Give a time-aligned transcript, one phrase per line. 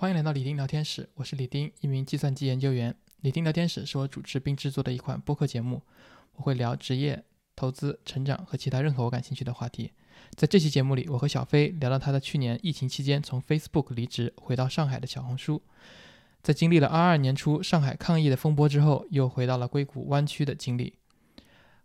[0.00, 2.96] 欢迎来到李丁聊天室，我是李丁，一名计算机研究员。
[3.20, 5.82] 李丁聊天室是我主持并制作的一款播客节目，
[6.36, 7.22] 我会聊职业、
[7.54, 9.92] 投资、成长和其他任何我感兴趣的话题。
[10.30, 15.60] 在这期节目里，我和小飞聊到他的去年疫情期间从 Facebook 离职回到上海的小红书，
[16.40, 20.94] 在经历了22年初上海抗疫的风波之后，又回到了硅谷湾区的经历。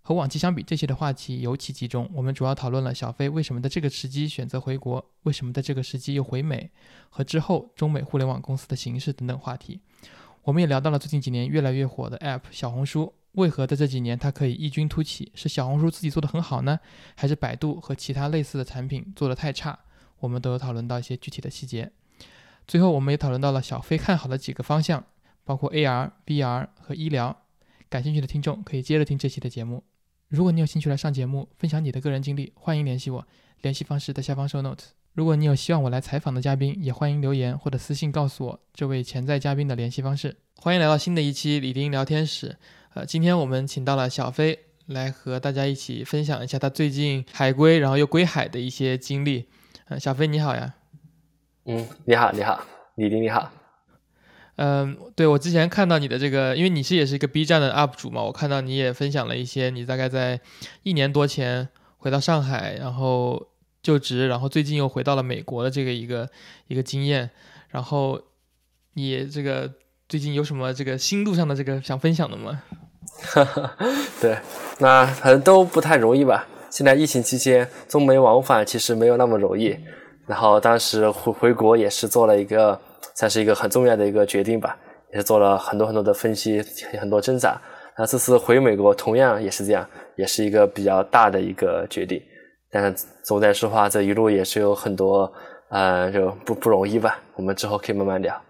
[0.07, 2.07] 和往期相比，这期的话题尤其集中。
[2.13, 6.69] 我们主要讨论了小飞为什么在这个时机选择回国，为什么在这个时机又回美，
[7.09, 9.79] 和之后中美互联网公司的形式等等话题。
[10.43, 15.31] 我们也聊到了最近几年越来越火的 App 小红书，为何在这几年它可以异军突起？
[15.33, 16.79] 是小红书自己做的很好呢，
[17.15, 19.79] 还是百度和其他类似的产品做的太差？
[20.19, 21.91] 我们都有讨论到一些具体的细节。
[22.67, 25.03] 最后，我们也讨论到了小飞看好的几个方向，
[25.43, 27.41] 包括 AR、VR 和医疗。
[27.89, 29.83] 感兴趣的听众可以接着听这期的节目。
[30.35, 33.25] 如果你有兴趣来上节目，分享你的个人经历，欢迎联系我，
[33.61, 34.83] 联系方式在下方 show note。
[35.13, 40.35] 如果你有希望我来采访的嘉宾，也欢迎留言或者私信告诉我这位潜在嘉宾的联系方式。
[40.57, 42.57] 欢迎来到新的一期李丁聊天室。
[42.95, 49.47] 呃，今天我们请到了小飞来和大家一起分享一下他最近海归然后又归海的一些经历。
[49.85, 50.75] 呃，小飞你好呀。
[51.63, 52.61] 嗯，你好，你好，
[52.95, 53.49] 李丁你好。
[54.57, 60.39] 嗯，对我之前看到你的这个，因为你是也是一个 B 站的 UP 主嘛，我看到你也分享了一些你大概在
[60.83, 61.67] 一年多前
[61.97, 63.47] 回到上海，然后
[63.83, 66.29] 就职，然后最近又回到了美国的这个一个
[66.67, 67.29] 一个经验，
[67.67, 68.21] 然后
[68.93, 69.69] 你这个
[70.07, 72.63] 最近有什么这个心路上的这个想分享的吗？
[74.21, 74.37] 对，
[74.79, 76.47] 那反正都不太容易吧。
[76.69, 79.77] 现在疫情期间，中美往返其实没有那么容易，
[80.25, 82.79] 然后当时回回国也是做了一个。
[83.13, 84.77] 算是一个很重要的一个决定吧，
[85.11, 86.63] 也是做了很多很多的分析，
[86.99, 87.61] 很多挣扎。
[87.97, 92.21] 那这次回美国同样也是这样，也是一个比较大的一个决定。
[92.69, 95.31] 但是总的来说话，这一路也是有很多，
[95.69, 97.21] 呃，就不不容易吧。
[97.35, 98.41] 我们之后可以慢慢聊。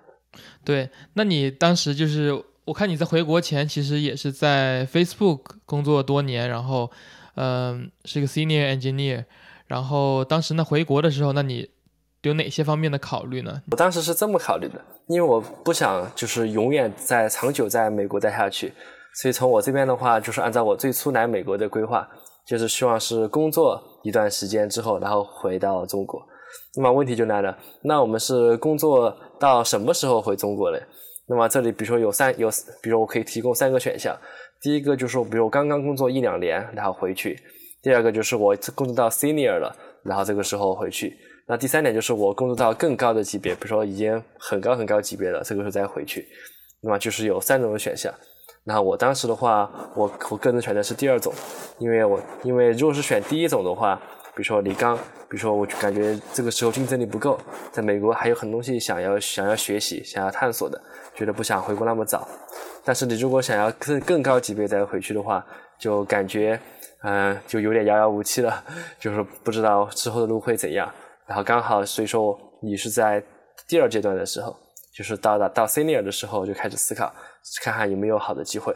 [0.64, 2.34] 对，那你当时就是
[2.66, 6.90] 我看你在回国前，其实也是在 Facebook 工作多年，然后
[7.36, 9.26] 嗯，是一个 Senior Engineer。
[9.68, 11.70] 然后当时呢回国的时候，那你。
[12.30, 13.62] 有哪些方面的考虑呢？
[13.72, 18.74] 我当时是这么考虑的，因为我不想就是永远在长久在美国待下去，
[19.22, 22.08] 所以从我这边的话，就是按照我最初来美国的规划，
[22.48, 26.22] 就是希望是工作一段时间之后，然后回到中国。
[26.78, 30.78] 那么问题就来了，那我们是工作到什么时候回中国呢？
[31.28, 32.50] 那么这里比如说有三有，
[32.82, 34.16] 比如我可以提供三个选项，
[34.62, 37.38] 第一个就是说比如我刚刚工作一两年然后回去，
[37.82, 41.18] 第二个就是我工作到 senior 了，然后这个时候回去。
[41.48, 46.28] 那第三点就是我工作到更高的级别，比如说已经很高很高级别了，这个时候再回去，
[46.82, 48.12] 那么就是有三种选项。
[48.64, 51.32] 那我当时的话，我我个人选的是第二种，
[51.78, 53.96] 因为我因为如果是选第一种的话，
[54.36, 57.40] 比如说你刚，比如说我感觉这个时候竞争力不够，
[57.72, 60.82] 在美国还有很多东西想要想要学习、想要探索的，
[61.14, 62.28] 觉得不想回国那么早。
[62.84, 65.46] 但是你如果想要更更高级别再回去的话，
[65.78, 66.60] 就感觉
[67.04, 68.64] 嗯就有点遥遥无期了，
[69.00, 70.92] 就是不知道之后的路会怎样。
[71.28, 73.24] 然后刚好，所以说你是在
[73.68, 74.56] 第二阶段的时候，
[74.94, 77.14] 就是到达到 senior 的时候就开始思考，
[77.62, 78.76] 看看有没有好的机会。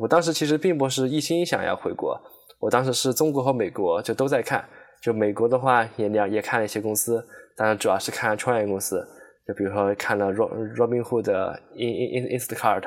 [0.00, 2.20] 我当时其实并不是一心想要回国，
[2.58, 4.64] 我当时是中国和美国就都在看。
[5.02, 9.06] 就美国的话也两也看了一些公司，当然主要是看创业公司，
[9.46, 12.82] 就比如说看了 Robinhood 的 In In Instacart，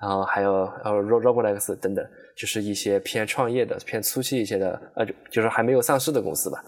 [0.00, 0.52] 然后还有
[0.82, 6.64] 呃 Roblox 等等，就是一些偏创业的、偏初期一些的，呃就，就是还没有上市的公司吧。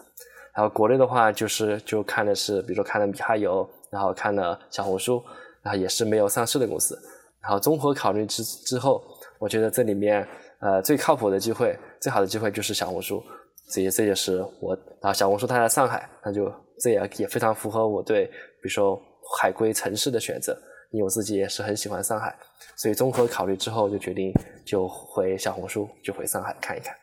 [0.54, 5.22] 然后国内的话，就是就看的是，比如说看了米哈游，然后看了小红书，
[5.62, 6.98] 然后也是没有上市的公司。
[7.40, 9.02] 然后综合考虑之之后，
[9.38, 10.26] 我觉得这里面
[10.60, 13.22] 呃最靠谱的机会，最好的机会就是小红书。
[13.70, 19.00] 这也这也是我啊小红书它在上海，那就这也也非常符合我对比如说
[19.40, 20.52] 海归城市的选择，
[20.90, 22.36] 因为我自己也是很喜欢上海，
[22.76, 24.32] 所以综合考虑之后就决定
[24.66, 26.94] 就回小红书，就回上海看一看。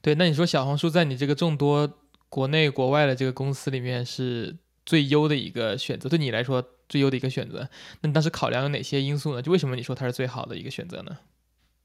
[0.00, 1.88] 对，那你说小红书在你这个众多
[2.28, 7.68] 国内国外的这个公司里面是最优的一个选择，对你来说最优的一个选择。
[8.00, 9.42] 那你当时考量有哪些因素呢？
[9.42, 11.18] 就为什么你说它是最好的一个选择呢？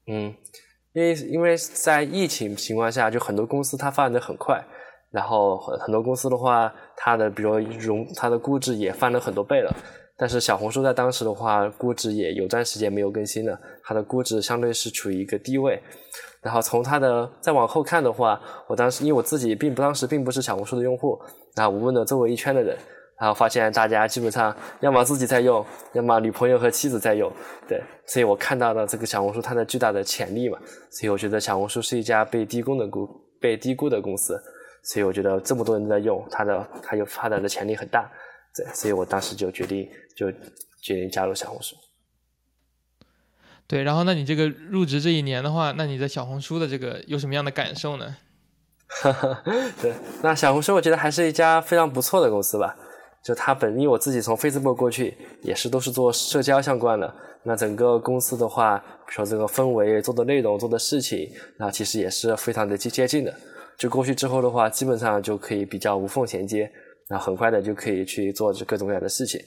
[0.06, 0.34] 嗯，
[0.92, 4.62] 因为因为在疫情情况下，就很多公司它发展的很快，
[5.10, 9.74] 然后很多公司的话，它的比如融它的估值也翻了很多倍了。
[10.16, 15.82] 但是小红书在当时的话，估值也有段时间没有更新了，它的估值相对是处于一个低位。
[16.44, 18.38] 然后从它的再往后看的话，
[18.68, 21.18] 我当时因为我自己并不当时并不是小红书的用户，
[21.56, 22.76] 然后我问了周围一圈的人，
[23.18, 25.64] 然后发现大家基本上要么自己在用，
[25.94, 27.32] 要么女朋友和妻子在用，
[27.66, 30.58] 对，所以我看到了这个小红书它的巨大的潜力嘛，
[30.90, 33.08] 所以我觉得小红书是一家被低估的公
[33.40, 34.38] 被低估的公司，
[34.82, 38.06] 所以我觉得这么多人在用它的，它有发展的潜力很大，
[38.54, 40.30] 对，所以我当时就决定就
[40.82, 41.74] 决定加入小红书。
[43.66, 48.16] 对，然后那你这个入职这一年的话，那你在小红书的这个有什么样的感受呢？
[49.80, 52.76] 对，那小红书我觉得还是一家非常不错的公司吧。
[53.24, 57.12] 就它本，因为我自己从 Facebook 过去，也是都是做社交相关的。
[57.42, 63.34] 那整个公司的话，比如说这个氛围、做的内容、做的事情，那其实也是非常的接接近的。
[63.78, 66.70] 就过去之后的话，基本上就可以比较无缝衔接，
[67.08, 69.40] 那很快的就可以去做各种各样的事情。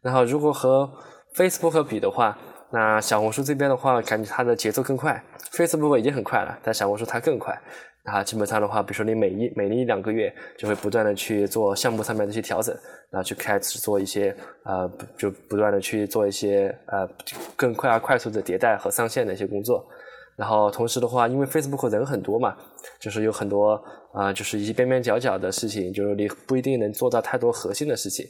[0.00, 0.90] 然后如果和
[1.36, 2.38] Facebook 比的话，
[2.72, 5.22] 那小红书这边的话，感觉它的节奏更快。
[5.52, 7.56] Facebook 已经很快了，但小红书它更快。
[8.04, 12.74] 啊，基本上的话，比如说你每一每一两个月就会不断的去做项目上面的一些调整，
[13.10, 14.34] 然后去开始做一些
[14.64, 17.08] 呃，就不断的去做一些呃
[17.54, 19.86] 更快啊快速的迭代和上线的一些工作。
[20.34, 22.56] 然后同时的话，因为 Facebook 人很多嘛，
[22.98, 23.80] 就是有很多
[24.12, 28.26] 啊，就是一些边边角角的事情，就是你不一定能做到太多核心的事情。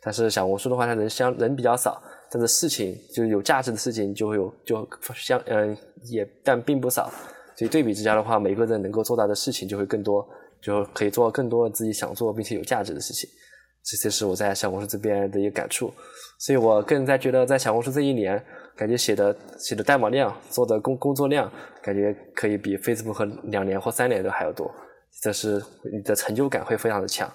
[0.00, 2.00] 但是小红书的话，它人相人比较少，
[2.32, 7.10] 但是事情就是有价值的事情就会有就相嗯也但并不少。
[7.56, 10.26] 所以对比之下的话，每个人能够做到的事情就会更多，
[10.62, 13.28] 就可以做更多自己想做并且有价值的事情。
[13.84, 15.92] 这这是我在小红书这边的一个感触。
[16.38, 18.42] 所以我个人在觉得，在小红书这一年，
[18.76, 21.50] 感觉写的写的代码量、做的工工作量，
[21.82, 24.72] 感觉可以比 Facebook 和两年或三年都还要多。
[25.20, 25.62] 这是
[25.92, 27.30] 你的成就感会非常的强，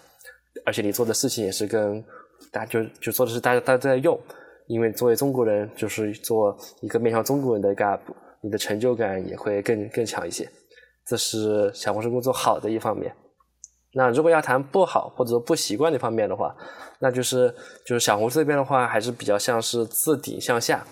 [0.65, 2.03] 而且你做的事情也是跟
[2.51, 4.19] 大就就做的是大家大家都在用，
[4.67, 7.99] 因为作为中国人，就是做一个面向中国人的一个 app。
[8.41, 10.47] 你的成就感也会更更强一些，
[11.03, 13.11] 这是小红书工作好的一方面。
[13.93, 16.55] 那如果要谈不好或者说不习惯的方面的话，
[16.99, 17.51] 那就是
[17.83, 20.85] 就是小红书这边的话还是比较像是自顶向下。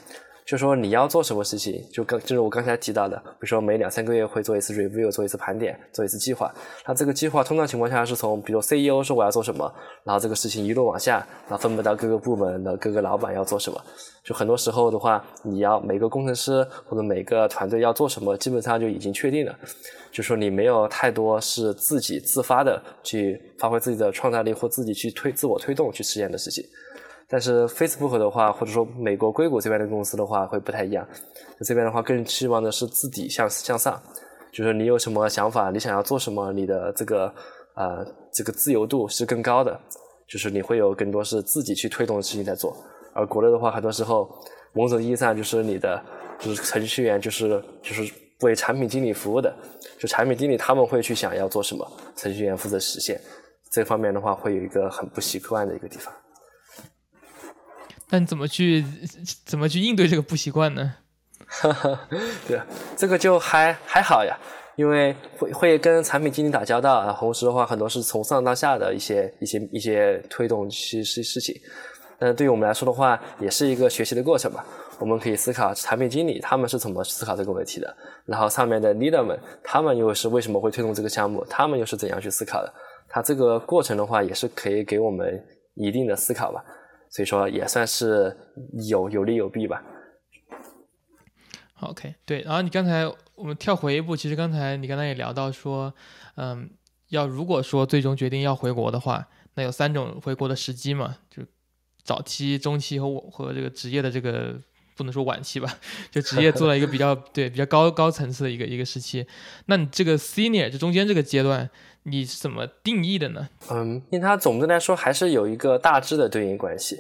[0.46, 6.54] 就说你要做什么事情，就刚就是我刚才提到的，比如说每两三个月会做一次 review，做一次盘点，做一次计划。
[6.86, 9.74] 那这个计划通常情况下是从，比如 CEO 说我要做什么，
[10.04, 13.82] 然后这个事情一路往下，然后分配到各个部门的各个老板要做什么。
[14.24, 19.56] 就很多时候的话，你要每个工程师或者每个团队要做什么，基本上就已经确定了。
[20.12, 26.64] 就说你没有太多是自己自发的去发挥自己的创造力或自己去推自我推动去实现的事情。
[27.34, 31.04] 但是 Facebook 的话，或者说美国硅谷这边的公司的话，会不太一样。
[31.66, 34.00] 这边的话，更希望的是自底向向上，
[34.52, 37.34] 就是你有什么想法，你想要做什么，你的这个
[37.74, 39.80] 呃这个自由度是更高的，
[40.28, 42.78] 就是你会有更多是自己去推动的事情在做。
[43.16, 44.30] 而国内的话，很多时候
[44.72, 46.00] 某种意义上就是你的
[46.38, 49.52] 就是程序员就是就是为产品经理服务的，
[49.98, 53.20] 就产品经理他们会去想要做什么，程序员负责实现。
[53.72, 56.14] 这方面的话，会有一个很不习惯的一个地方。
[58.10, 58.84] 那你怎么去
[59.46, 60.96] 怎么去应对这个不习惯呢？
[62.48, 62.60] 对，
[62.98, 64.36] 这个就还还好呀，
[64.76, 71.56] 因为会会跟产品经理打交道啊，同时的话很多是从上到下的一些一些一些推动事事事情。
[72.18, 74.66] 但对于我们来说的话，也是一个学习的过程吧。
[75.00, 82.74] 我们可以思考产品经理他们是怎么思考这个问题的，然后上面的 leader 们他们又是为什么会推动这个项目，他们又是怎样去思考的？
[83.10, 85.44] 他这个过程的话，也是可以给我们
[85.76, 86.64] 一定的思考吧。
[87.14, 88.36] 所以说也算是
[88.90, 89.84] 有有利有弊吧。
[91.82, 93.06] OK，对，然后你刚才
[93.36, 95.94] 我们跳回一步，其实刚才你刚才也聊到说，
[96.38, 96.68] 嗯，
[97.10, 101.44] 要如果说最终决定要回国的话，那有三种回国的时机嘛，就
[102.02, 104.60] 早期、中期和我和这个职业的这个
[104.98, 105.78] 不能说晚期吧，
[106.10, 109.28] 就职业做了一个比较对比较高高层次的一个一个时期。
[109.68, 111.70] 那你这个 senior 就中间这个阶段。
[112.04, 113.48] 你是怎么定义的呢？
[113.72, 117.00] 嗯，因为它总的来说还是有一个大致的对应关系，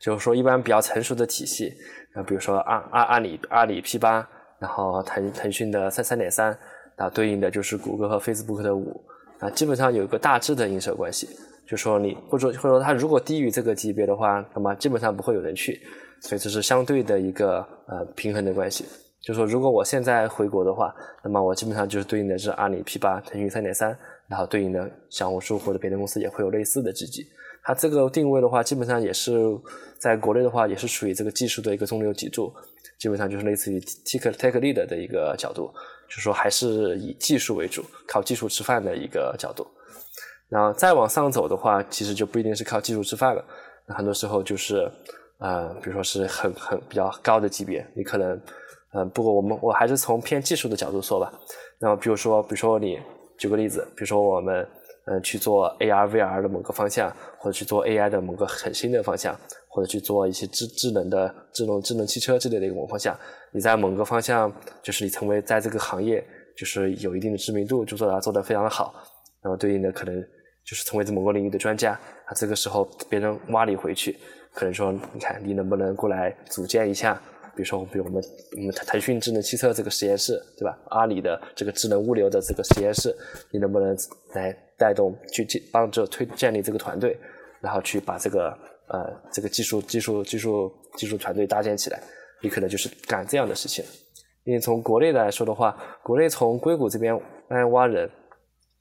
[0.00, 1.72] 就是说一般比较成熟的体系，
[2.14, 4.28] 啊，比如说阿阿阿里阿里 P 八，
[4.58, 6.56] 然后腾腾讯的三三点三，
[6.96, 9.00] 啊，对应的就是谷歌和 Facebook 的五，
[9.38, 11.28] 啊，基本上有一个大致的映射关系，
[11.66, 15.80] 就说你或者或者说它如果低于这个级别的话，那么基本上不会有人去，
[16.20, 18.84] 所以这是相对的一个呃平衡的关系。
[19.20, 20.92] 就说如果我现在回国的话，
[21.22, 23.96] 那么我基本上就是对应的是阿里 P 八，腾讯三点三。
[24.30, 27.26] 然后对应的小红书或者别的公司也会有类似的职级，
[27.64, 29.32] 它这个定位的话，基本上也是
[29.98, 32.54] 在国内的话，也是属于这个技术的一个中流砥柱，
[32.96, 35.66] 基本上就是类似于 take take lead 的一个角度，
[36.08, 39.66] 就是说还是以技术为主，靠技术吃饭的一个角度。
[40.48, 43.44] 然后再往上走的话，其实就不一定是靠技术吃饭了，
[43.88, 44.88] 那很多时候就是
[45.38, 48.40] 呃，比如说是很很比较高的级别，你可能
[48.94, 51.32] 嗯，不过我们我还是从偏技术的角度说吧。
[51.80, 52.96] 那么比如说，比如说你。
[53.40, 54.68] 举个例子，比如说我们
[55.06, 59.34] 嗯去做 AR VR 的某个方向，或者去做 AI 的某个很新的方向，
[59.66, 63.18] 或者去做一些智智能的智能智能汽车之类的一个某方向，
[63.50, 66.22] 你在某个方向就是你成为在这个行业
[66.54, 68.94] 就是有一定的知名度，就做到做得非常的好，
[69.42, 70.20] 然后对应的可能
[70.62, 71.92] 就是成为这某个领域的专家。
[72.26, 74.18] 啊，这个时候别人挖你回去，
[74.52, 77.18] 可能说，你看你能不能过来组建一下？
[77.54, 78.22] 比如说，比如我们
[78.56, 80.78] 我们腾讯智能汽车这个实验室，对吧？
[80.90, 83.14] 阿里的这个智能物流的这个实验室，
[83.52, 83.96] 你能不能
[84.34, 87.18] 来带动去帮着推建立这个团队，
[87.60, 88.48] 然后去把这个
[88.88, 92.00] 呃这个技术技术技术技术团队搭建起来？
[92.42, 93.84] 你可能就是干这样的事情。
[94.44, 97.14] 因为从国内来说的话，国内从硅谷这边
[97.48, 98.10] 来挖人，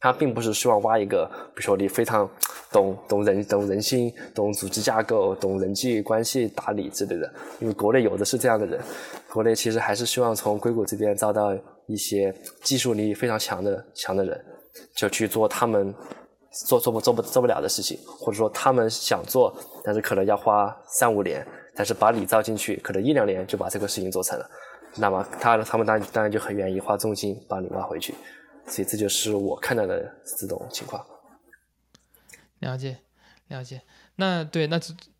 [0.01, 2.29] 他并不是希望挖一个，比如说你非常
[2.71, 7.31] 懂懂人懂人心、懂组织架构、懂人际关系打理之类的。
[7.59, 8.79] 因为国内有的是这样的人，
[9.31, 11.53] 国内其实还是希望从硅谷这边招到
[11.87, 14.45] 一些技术力非常强的强的人，
[14.95, 15.93] 就去做他们
[16.67, 19.53] 做做不做不做不了的事情，或者说他们想做，
[19.83, 24.49] 但是可能要花三五年，但是把你招进去，可能一两年就把这个事情做成了。
[24.95, 28.15] 那么他他们当然当然就很愿意花重金把你挖回去，
[28.69, 31.05] 所以这就是我看到的这种情况。
[32.59, 32.97] 了解，
[33.47, 33.81] 了解。
[34.17, 34.79] 那对，那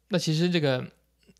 [0.10, 0.86] 那其实这个，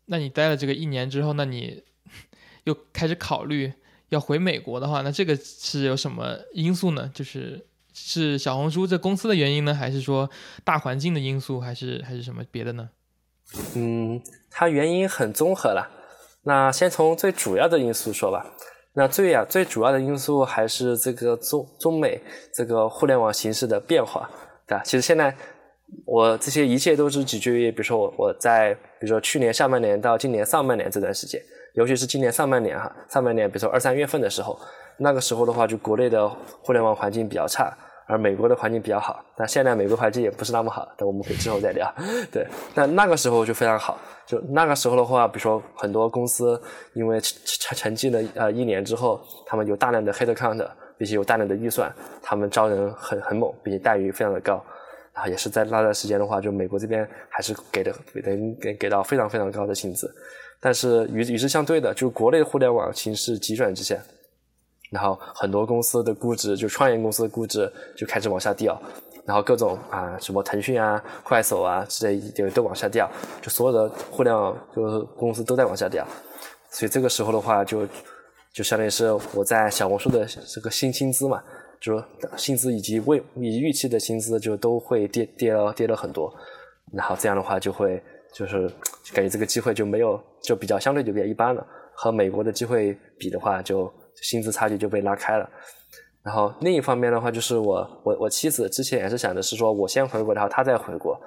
[0.06, 1.84] 那你待了这个一年之后，那你
[2.64, 3.72] 又开始考虑
[4.08, 7.10] 要回美国的话，那这个是有什么因素呢？
[7.14, 10.30] 就是是小红书这公司的原因呢，还是说
[10.64, 12.90] 大环境的因素，还是还是什么别的呢？
[13.74, 15.90] 嗯，它原因很综合了。
[16.44, 18.46] 那先从最主要的因素说吧。
[18.94, 22.20] 那最呀最主要的因素还是这个中中美
[22.52, 24.28] 这个互联网形势的变化，
[24.66, 24.82] 对吧？
[24.84, 25.34] 其实现在
[26.04, 31.40] 我这些一切都是取决于，比如说我我在比如说去年下半年到今年上半年这段时间，
[31.74, 34.58] 尤其是今年上半年哈，上半年比如说二三月份的时候，
[34.98, 36.28] 那个时候的话，就国内的
[36.62, 37.72] 互联网环境比较差。
[38.10, 41.88] 而美国的环境比较好，但现在美国环境也不是那么好，等我们可以之后再聊。
[42.32, 46.60] 对，那那个时候就非常好，就那个时候的话，比如说很多公司
[46.94, 50.66] 因为沉沉寂了呃一年之后，他们有大量的 head count，
[50.98, 54.60] 并且有大量的预算，他们招人很很猛，并且待遇非常的高。
[55.14, 57.92] 然后也是在那段时间的话，就美国这边还是给的
[58.24, 60.12] 能给给到非常非常高的薪资。
[60.60, 63.96] 但是与与之相对的，就国内互联网形势急转直下。
[64.90, 68.76] 然后很多公司的估值，就创业公司的估值就开始往下掉，
[69.24, 73.08] 然后各种啊什么腾讯啊、快手啊之类就都往下掉，
[73.40, 76.04] 就所有的互联网就是公司都在往下掉，
[76.72, 77.86] 所以这个时候的话，就
[78.52, 81.40] 就相当于是我在小红书的这个新薪资嘛，
[81.80, 82.02] 就
[82.36, 86.34] 薪资以及未以预期的薪资就都会跌跌了跌了很多，
[86.92, 88.02] 然后这样的话就会
[88.34, 88.68] 就是
[89.14, 93.88] 感觉这个机会就没有就比较相对就比较一般了，和美国的机会比的话就。
[94.22, 95.48] 薪资差距就被拉开了，
[96.22, 101.18] 然后另一方面的话，就是我我我妻子之前也是想的是说，我先回国，然后她再回国，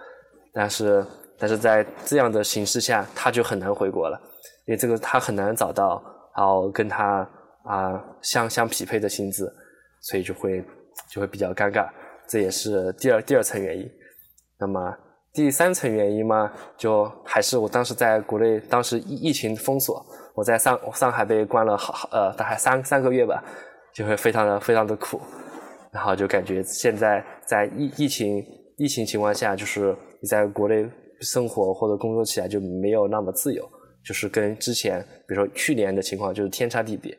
[0.53, 1.05] 但是
[1.37, 4.21] 但是在这样的形势下，她就很难回国了，
[4.65, 6.01] 因为这个她很难找到
[6.35, 7.27] 然后跟她
[7.63, 9.51] 啊相相匹配的薪资，
[10.01, 10.63] 所以就会
[11.09, 11.89] 就会比较尴尬，
[12.27, 13.89] 这也是第二第二层原因。
[14.59, 14.95] 那么
[15.33, 20.05] 第三层原因嘛，就还是我当时在国内，当时疫疫情封锁。
[20.35, 23.43] 我在上上海被关了好呃大概三三个月吧，
[23.93, 25.21] 就会非常的非常的苦，
[25.91, 28.43] 然后就感觉现在在疫疫情
[28.77, 30.89] 疫情情况下，就是你在国内
[31.21, 33.63] 生活或者工作起来就没有那么自由，
[34.03, 37.15] 就是跟之前比如说去年的情况就是天差地别。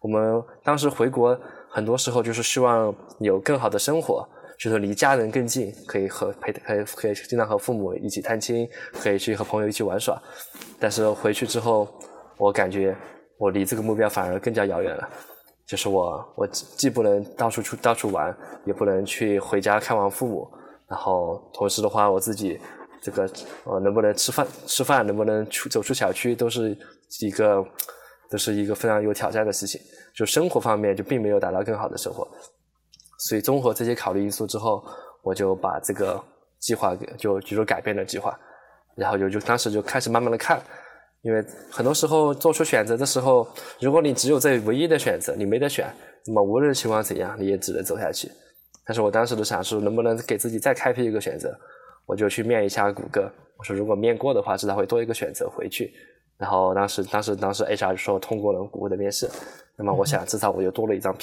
[0.00, 1.36] 我们当时回国
[1.68, 4.24] 很多时候就是希望有更好的生活，
[4.56, 10.16] 就是离家人更近，可以和陪可以可以经常和父母一起探亲，可以去和朋友一起玩耍，
[10.78, 11.88] 但是回去之后。
[12.42, 12.96] 我感觉
[13.38, 15.08] 我离这个目标反而更加遥远了，
[15.64, 20.50] 就是我我既不能到处出到处玩，也不能去回家看望父母，
[20.88, 22.60] 然后同时的话，我自己
[23.00, 23.30] 这个
[23.62, 26.76] 呃能不能吃饭吃饭，能不能出走出小区，都是
[27.20, 27.64] 一个
[28.28, 29.80] 都是一个非常有挑战的事情。
[30.12, 32.26] 就生活方面就并没有达到更好的生活，
[33.20, 34.84] 所以综合这些考虑因素之后，
[35.22, 36.20] 我就把这个
[36.58, 38.36] 计划给就就说改变了计划，
[38.96, 40.60] 然后就就当时就开始慢慢的看。
[41.22, 43.46] 因为很多时候做出选择的时候，
[43.80, 45.86] 如果你只有这唯一的选择，你没得选，
[46.26, 48.30] 那么无论情况怎样，你也只能走下去。
[48.84, 51.56] 但是我当时的想说，能不能给自己再开辟一个选择？
[52.06, 53.30] 我就去面一下谷歌。
[53.56, 55.94] 我说如果面过的话，至少会多一个选择回去。
[56.36, 59.30] 然后当时当时当时 HR 说通过了谷歌的面试，
[59.76, 61.14] 那么我想至少我又多了一张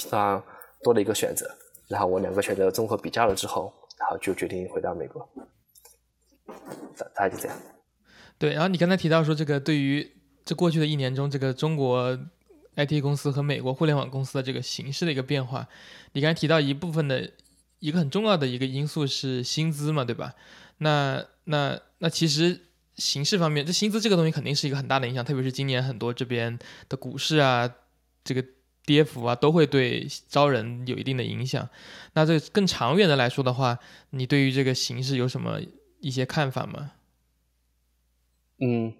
[0.82, 1.46] 多了一个选择。
[1.88, 5.28] 然后我两个选择综合比较了之后，然后就决定回到美国。
[6.96, 7.56] 大大概就这样。
[8.40, 10.12] 对，然后你刚才提到说，这个对于
[10.46, 12.18] 这过去的一年中，这个中国
[12.74, 15.68] IT 公司和美国互联网公司的这个形势的一个变化，
[16.12, 17.30] 你刚才提到一部分的
[17.80, 20.34] 一个很重要的一个因素是薪资嘛，对吧？
[20.78, 22.58] 那那那其实
[22.96, 27.70] 形势方面，这薪资这个东西肯定是一个很大的影响，特别是今年很多这边的股市啊，
[28.24, 28.42] 这个
[28.86, 31.68] 跌幅啊，都会对招人有一定的影响。
[32.14, 33.78] 那这更长远的来说的话，
[34.10, 35.60] 你对于这个形势有什么
[36.00, 36.92] 一些看法吗？
[38.60, 38.92] 嗯，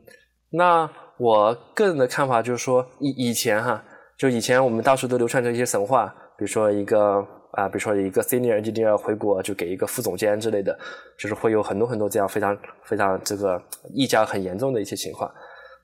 [0.51, 3.83] 那我个人的看法就是说，以以前哈，
[4.17, 6.07] 就以前我们到处都流传着一些神话，
[6.39, 10.79] 比如说一个啊，比如说一个 senior engineer 回国就给一个副总监之类的，
[11.19, 13.63] 就是会有很多很多这样非常非常这个
[13.93, 15.31] 溢价很严重的一些情况。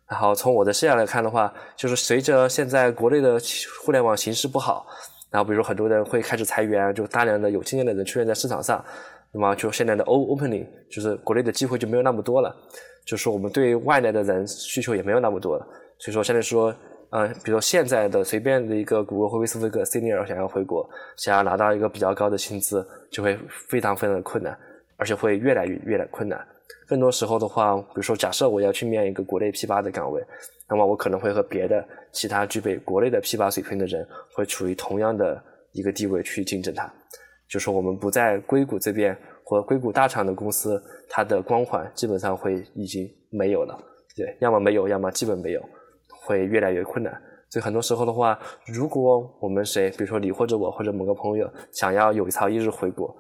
[0.09, 3.39] 然后从我的视角来看的话，就是随着现在国内的
[3.85, 4.87] 互联网形势不好，
[5.31, 8.83] 然后比如说很多人会开始裁员，就大量的有经验的人出现在市场上，
[9.37, 12.57] 那么就现在的 o opening 就是国内的机会就没有那么多了。
[13.05, 15.67] 就是我们对外来的人需求也没有那么多了，
[15.99, 16.75] 所以说，相对说，
[17.11, 23.39] 嗯，比如说现在的随便的一个谷歌或 Facebook 的 senior 想要回国，想要拿到一个比较高的薪资，就会
[23.69, 24.59] 非常非常的困难，
[24.97, 26.45] 而且会越来越越来困难。
[26.89, 30.21] 更多时候的话，比如说假设我要去面一个国内 P 八的岗位，
[30.69, 35.41] 那么我可能会和别的其他具备国内的 P 八水平的人，会处于同样的
[35.71, 36.93] 一个地位去竞争它。
[37.49, 39.17] 就是我们不在硅谷这边。
[39.49, 43.79] 或硅谷大厂的公司，它的光环基本上会已经没有了，
[44.17, 45.63] 对，要么没有，要么基本没有，
[46.09, 47.13] 会越来越困难。
[47.49, 48.37] 所以很多时候的话，
[48.67, 53.17] 如果我们谁，比如说你或者我或者某个朋友，想要有一朝一日回国，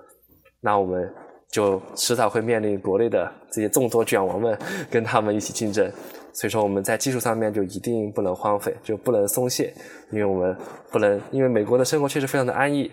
[0.60, 1.08] 那我们
[1.50, 4.58] 就迟早会面临国内的这些众多卷王们
[4.90, 5.90] 跟他们一起竞争。
[6.32, 9.72] 所以说我们在技术上面就一定不能荒废，就不能松懈，
[10.12, 10.56] 因为我们
[10.90, 12.90] 不能，因为美国的生活确实非常的安逸。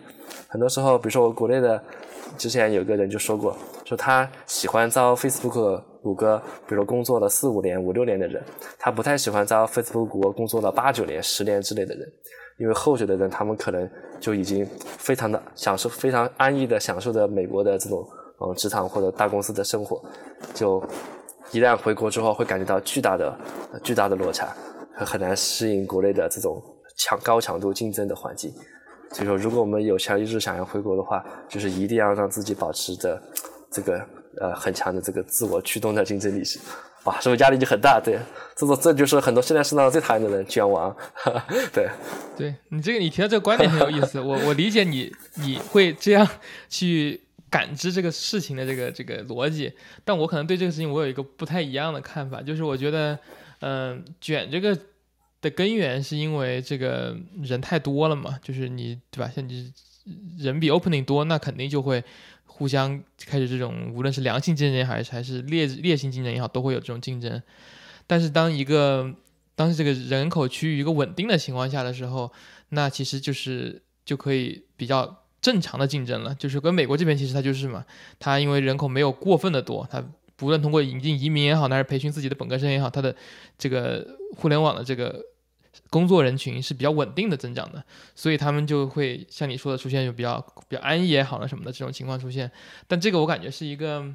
[0.48, 1.82] 很多时候，比如说我国内的。
[2.36, 3.56] 之前有个人就说过，
[3.86, 8.44] 说他喜欢招 Facebook、谷歌，比如说工作了四五年、五六年的人，
[8.80, 12.12] 他不太喜欢招 Facebook、谷歌工作了八九年、十年之类的人，
[12.58, 13.88] 因为后者的人他们可能
[14.20, 14.66] 就已经
[14.98, 18.04] 非常的享受、非常安逸的享受着美国的这种
[18.40, 20.04] 嗯职场或者大公司的生活，
[20.54, 20.84] 就
[21.52, 23.38] 一旦回国之后会感觉到巨大的、
[23.84, 24.56] 巨大的落差，
[24.96, 26.62] 很难适应国内的这种
[26.98, 28.54] 强高强度竞争的环境。
[29.12, 33.22] 所以说，如果我们有朝一日想要回国的话，就是一定要让自己保持着
[33.70, 34.04] 这个
[34.42, 36.60] 呃很强的这个自我驱动的竞争意识，
[37.04, 38.02] 哇，是不是压力就很大？
[38.04, 38.18] 对，
[38.56, 40.96] 这种这就是很多现在市场上最讨厌的人，卷王。
[41.72, 41.88] 对，
[42.36, 46.28] 对你这个你提到这个观点很有意思，我我理解你你会这样
[46.68, 47.22] 去
[47.54, 49.72] 感知这个事情的这个这个逻辑，
[50.04, 53.20] 但我可能对这个事情我有一个不太一样的看法，就是我觉得
[53.60, 54.76] 嗯卷这个。
[55.44, 59.30] 的根源是因为这个人太多了嘛，就是你对吧？
[59.30, 59.74] 像你
[60.38, 62.02] 人比 opening 多，那肯定就会
[62.46, 67.44] 互相开始这种，无论是良性竞争还是还是劣劣性竞争也好，都会有这种竞争。
[68.08, 69.14] 但是当一个
[69.54, 72.32] 当这个人口趋于一个稳定的情况下的时候，
[72.70, 76.34] 那其实就是就可以比较正常的竞争了。
[76.34, 77.86] 就是跟美国这边其实它就是嘛，
[78.18, 80.04] 它因为人口没有过分的多，它
[80.36, 83.16] 不论通过引进移民也好，还是培训自己的本科生也好，它的
[83.60, 85.24] 这个互联网的这个。
[85.90, 92.52] 工作人群是比较稳定的增长的，所以他们就会像你说的出现就比较比较安逸也好了什么的这种情况出现。
[92.88, 94.14] 但这个我感觉是一个，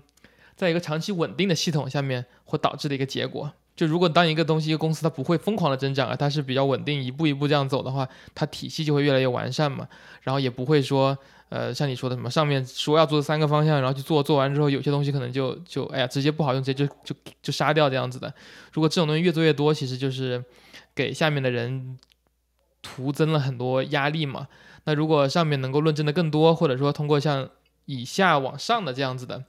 [0.55, 3.53] 在一个长期稳定的系统下面会导致的一个结果。
[3.79, 9.87] 就如果当一个东西一个公司它不会疯狂的增长，而它是比较稳定，一步一步这样走的话，它体系就会越来越完善嘛。
[10.23, 11.17] 然后也不会说，
[11.49, 18.35] 呃，像你说的什么上面说要做三个方向，然后去做，做完之后有些东西可能就就哎呀直接不好用，直接就就就杀掉这样子的。
[18.73, 20.43] 如果这种东西越做越多，其实就是。
[20.95, 21.97] 给下面的人
[22.83, 24.49] 徒增了很多压力嘛？
[24.83, 27.49] 那如果上面能够论证的更多，或者说通过像
[27.85, 29.45] 以下往上的这样子的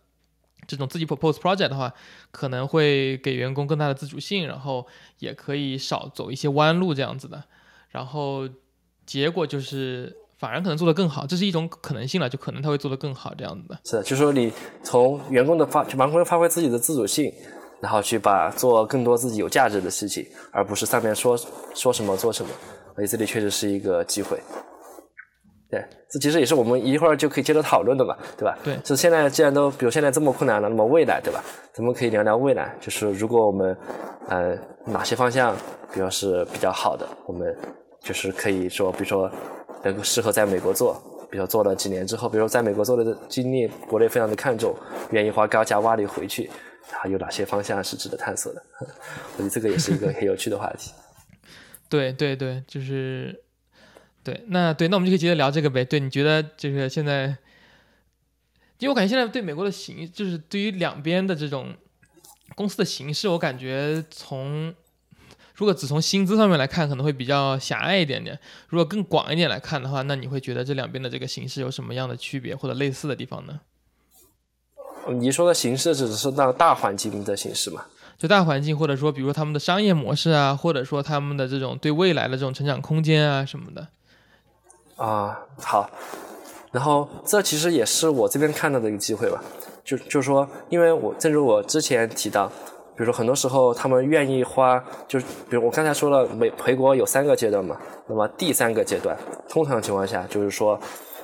[0.69, 1.91] 这种自己 propose project 的话，
[2.31, 7.43] 可能会给员工更大的自主性，然后也可以少走一些弯路这样子的。
[7.89, 8.47] 然后
[9.05, 13.79] 结果就是反而可能做得更好，这是一种可能性了，就可能他会做得更好这样子的。
[13.83, 14.53] 是，就是说你
[14.83, 17.33] 从员工的发，完全发挥自己的自主性。
[17.81, 21.39] 然后去把做更多自己有价值的事情，而不是上面说
[21.73, 22.51] 说什么做什么。
[22.93, 24.37] 所以这里确实是一个机会。
[25.69, 28.57] 对，这其实也是我们一会儿就可以接着讨论的嘛，对吧？
[28.63, 28.75] 对。
[28.83, 31.43] 就现在既然都，比如现在这么困难了，那么未来，对吧？
[31.73, 33.77] 咱们可以聊聊未来，就是如果我们，
[34.27, 35.55] 呃，哪些方向，
[35.93, 37.55] 比如是比较好的，我们
[38.01, 39.31] 就是可以说，比如说
[39.83, 44.75] 能够适合在美国做，比如做了几年之后，比如说在美国做的经历，国内非常的看重，
[45.11, 46.49] 愿意花高价挖你回去。
[46.91, 48.63] 还有哪些方向是值得探索的？
[49.37, 50.91] 我觉得这个也是一个很有趣的话题。
[51.87, 53.39] 对对对，就是
[54.23, 55.83] 对，那对，那我们就可以接着聊这个呗。
[55.85, 57.27] 对，你觉得就是现在，
[58.77, 61.73] 因为我感觉现在对美国的形，就是对于两边的这种
[62.55, 64.73] 公司的形式，我感觉从
[65.55, 68.35] 如果只从薪资上面来看，可能会比较狭隘一点点；
[68.67, 73.61] 如果更广一点来看的话，那你会觉得这两边的这个形式有什么样的区别或者类似的地方呢？
[75.07, 77.85] 你说的形式指的是那大环境的形式嘛？
[78.17, 83.87] 就大环境，或者说，比如说他们的商业模式啊，或者说他们的这种对未来的这种成长空间啊什么的。
[84.99, 85.89] 啊，好。
[86.71, 89.43] 然后这其实也是我这边看到的一个机会吧，
[89.83, 97.75] 就就是说，因为我正如我之前提到，比如说很多时候他们愿意花，就是比如我刚才说了，美回国有三个阶段嘛，
[98.07, 100.79] 那么第三个阶段，通常情况下就是说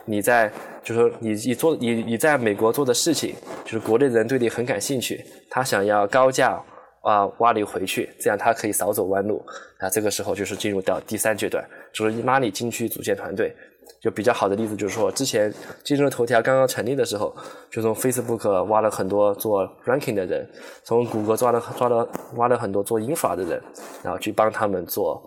[0.06, 0.52] 你在，
[0.84, 6.60] 就是说你你做你你在美国做的事情，就是国内人对你很感兴趣，他想要高价
[7.06, 9.42] 啊挖你回去，这样他可以少走弯路，
[9.80, 11.64] 啊这个时候就是进入到第三阶段，
[11.94, 13.56] 就是拉你进去组建团队。
[14.02, 15.52] 就比较好的例子就是说，之前
[15.84, 17.36] 今日头条刚刚成立的时候，
[17.72, 20.48] 就从 Facebook 挖了很多做 ranking 的人，
[20.84, 23.60] 从谷歌抓了抓了挖了很多做 infra 的人，
[24.04, 25.20] 然后去帮他们做，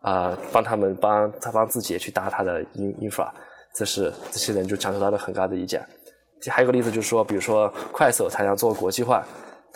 [0.00, 3.30] 啊，帮他们帮他帮自己去搭他的 in infra，
[3.72, 5.80] 这是这些人就享受到了很高的溢价。
[6.48, 9.24] 还有个例子就是说，比如说快手他想做国际化，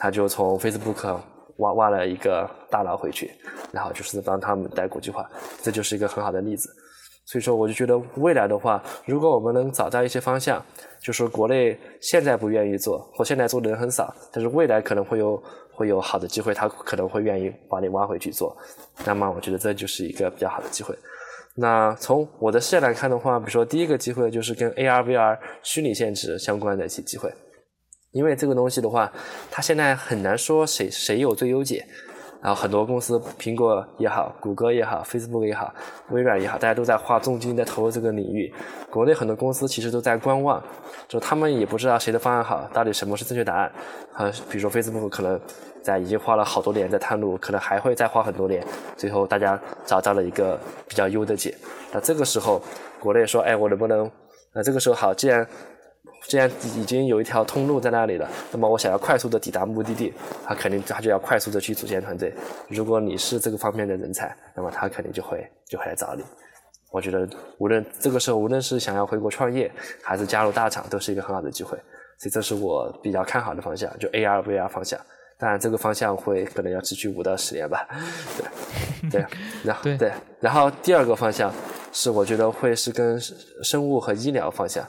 [0.02, 1.16] 他就从 Facebook
[1.58, 3.30] 挖挖了一个大佬回去，
[3.70, 5.30] 然后就是帮他们带国际化，
[5.62, 6.68] 这就是一个很好的例子。
[7.24, 10.60] 所以说，我就觉得未来的话，如果我们能找到一些方向，
[11.00, 15.40] 就是国内现在不愿意做，或现在做的人很少，但是未来可能会有
[15.72, 18.56] 会有好的机会，他可能会愿意把你挖回去做。
[19.06, 20.92] 那么，我觉得这就是一个比较好的机会。
[21.54, 27.32] 那从我的视野来看的话，比如说第一个机会就是跟 AR、VR 虚拟现实相关的一些机会，
[28.12, 29.10] 因为这个东西的话，
[29.50, 31.84] 它现在很难说谁谁有最优解。
[32.42, 35.72] 然后很多公司，苹果也好，谷歌也好，Facebook 也好，
[36.10, 38.52] 微软也好，大家都在花重金在投入这个领域。
[38.90, 40.60] 国内很多公司其实都在观望，
[41.06, 43.72] 就他们也不知道谁的方案好，到底什么是正确答案。
[44.14, 45.40] 啊，比如说 Facebook 可能
[45.84, 48.60] 在已经花了好多年在探路，可能还会再花很多年，
[48.96, 51.56] 最后大家找到了一个比较优的解。
[51.92, 52.60] 那这个时候，
[52.98, 54.10] 国内说，哎，我能不能？
[54.52, 55.46] 那这个时候好，既然
[56.28, 60.12] 既然已经有一条通路在那里了，那么我想要快速的抵达目的地，
[60.46, 62.32] 他肯定他就要快速的去组建团队。
[62.68, 66.22] 如果你是这个方面的人才，那么他肯定就会就会来找你。
[66.90, 69.70] 我觉得无论这个时候，无论是想要回国创业，
[70.02, 71.76] 还是加入大厂，都是一个很好的机会。
[72.18, 74.98] 所以这是我比较看好的方向，就 AR VR 方向。
[75.38, 77.88] 当然这个方向会可能要持续五到十年吧。
[79.10, 79.26] 对对，
[79.64, 81.52] 然后对，然后第二个方向
[81.92, 83.18] 是我觉得会是跟
[83.64, 84.86] 生物和医疗方向。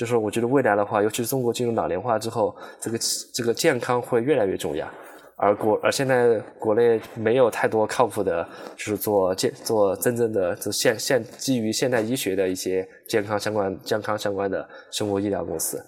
[0.00, 2.98] 就是我觉得未来的话，尤其是中国进入老龄化之后，这个
[3.34, 4.90] 这个健康会越来越重要。
[5.36, 15.84] 而国而现在国内没有太多靠谱的，就是做健做真正的就现现基于现代医学的一些健康相关健康相关的生物医疗公司。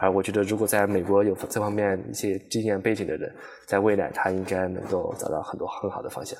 [0.00, 3.30] 而我觉得，如果在美国有这方面一些经验背景的人，
[3.66, 6.38] 在未来他应该能够找到很多很好的方向。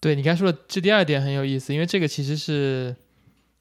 [0.00, 2.96] 对你刚才说的这第二点很有意思，因为这个其实是。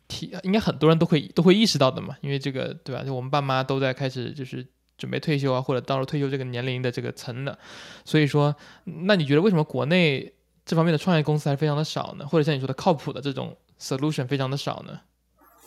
[0.07, 3.03] 体应该很多人都会都会意识到的嘛，因为这个对吧？
[3.03, 4.65] 就我们爸妈都在开始就是
[4.97, 7.57] 准备退休啊，或者到了退休这个年龄的这个层的，
[8.05, 10.33] 所以说，那你觉得为什么国内
[10.65, 12.25] 这方面的创业公司还是非常的少呢？
[12.27, 14.99] 或者像你说的靠谱的这种 solution 非常的少呢？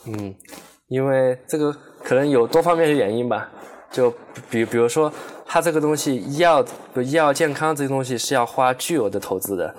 [0.06, 0.34] 嗯，
[0.86, 3.50] 因为这个可能有多方面的原因吧，
[3.90, 4.10] 就
[4.50, 5.12] 比比如说，
[5.44, 6.64] 它这个东西医药
[7.04, 9.74] 医药健康这些东西是要花巨额的投资的。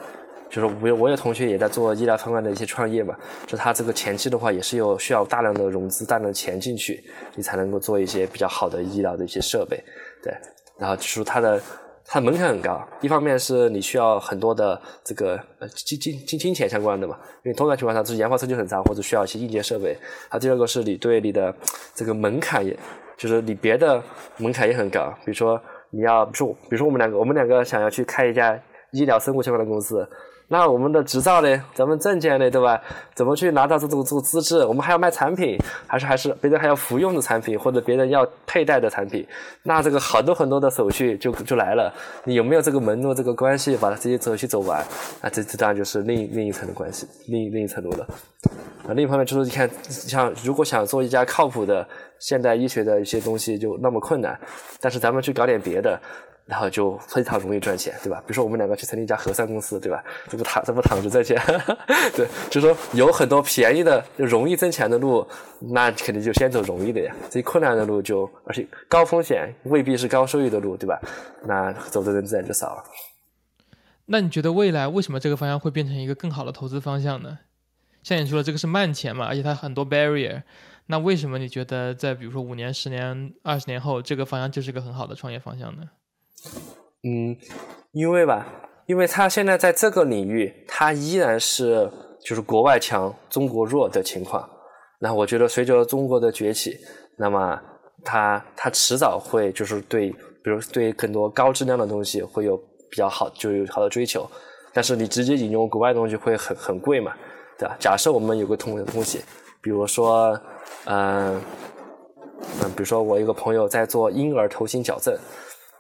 [0.49, 7.03] 就是我有我有同学也在做医疗相关的一些创业嘛，就他这个前期的话也是有需要大量的融资、大量的钱进去，
[7.35, 9.77] 你才能够做一些比较好的医疗的一些设备，
[10.23, 10.33] 对。
[10.77, 11.61] 然后就是它的
[12.05, 19.95] 它的门槛很高，一方面是你需要很多的这个呃金金金金钱相关的嘛，因为通常情况下是研发周期很长或者需要一些硬件设备。
[20.31, 21.53] 它第二个是你对你的
[21.93, 22.75] 这个门槛也，
[23.17, 24.01] 就是你别的
[24.37, 28.59] 门槛也很高，比如说你要，比如说比如说我们两个我们两个想要去开一家
[28.91, 30.09] 医疗生物相关的公司。
[30.51, 31.63] 那我们的执照呢？
[31.75, 32.49] 咱们证件呢？
[32.49, 32.81] 对吧？
[33.13, 34.65] 怎么去拿到这种这个资质？
[34.65, 39.25] 我们还要卖产品，还是还是别人还要服用的产品，或者别人要佩戴的产品？
[39.61, 41.93] 那这个好多很多的手续就就来了。
[42.23, 44.79] 你有没有这个门路、这个关系，把这些手续走完？
[45.21, 48.07] 啊，这这当然就是另另一层的关系，另另一层路了。
[48.87, 54.35] 啊，另一方面就是你看，像如果想做一家靠谱的现代医学的一些东西，就那么困难。
[54.81, 55.99] 但是咱们去搞点别的。
[56.49, 58.17] 然后就非常容易赚钱，对吧？
[58.21, 60.03] 比如说我们两个去成立一家核酸公司，对吧？
[60.27, 61.39] 这不躺这不躺着赚钱，
[62.17, 65.25] 对，就是说有很多便宜的、就容易挣钱的路，
[65.59, 67.15] 那肯定就先走容易的呀。
[67.29, 70.99] 最困难的路就，而且高风险未必是高收益的路，对吧？
[71.43, 72.83] 那走的人自然就少了。
[74.07, 77.37] 那你觉得未来为什么这个方向会变成一个更好的投资方向呢？
[78.01, 80.41] 像你说的，这个是慢钱嘛，而且它很多 barrier。
[80.87, 85.83] 那为什么你觉得在比如说五年、十年、二十年后，这个方向就是个很好的创业方向呢？
[87.03, 87.35] 嗯，
[87.91, 88.45] 因为吧，
[88.87, 91.89] 因为他现在在这个领域，他依然是
[92.23, 94.47] 就是国外强中国弱的情况。
[94.99, 96.77] 那我觉得随着中国的崛起，
[97.17, 97.59] 那么
[98.03, 100.11] 他他迟早会就是对，
[100.43, 102.57] 比如对更多高质量的东西会有
[102.89, 104.29] 比较好就有好的追求。
[104.73, 107.13] 但是你直接引用国外东西会很很贵嘛，
[107.57, 107.75] 对吧？
[107.79, 109.21] 假设我们有个同的东西，
[109.61, 110.39] 比如说，
[110.85, 111.41] 嗯
[112.61, 115.17] 嗯，比如说我一个朋友在做婴儿头型矫正，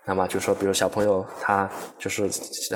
[0.09, 1.69] 那么就说，比如小朋友他
[1.99, 2.27] 就是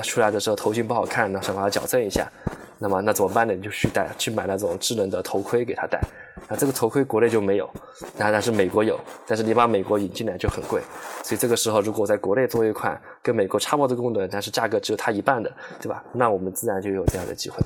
[0.04, 2.30] 出来的时候头型不好看，那想把它矫正一下，
[2.78, 3.52] 那么那怎么办呢？
[3.52, 6.00] 你就去戴去买那种智能的头盔给他戴。
[6.48, 7.68] 那，这个头盔国内就没有，
[8.16, 10.80] 那但是美国有，但是你把美国引进来就很贵，
[11.24, 16.04] 所以这个时候如果在国内做一款跟美国差不多的功能，但是价格只有它一半的，对吧？
[16.12, 17.58] 那我们自然就有这样的机会。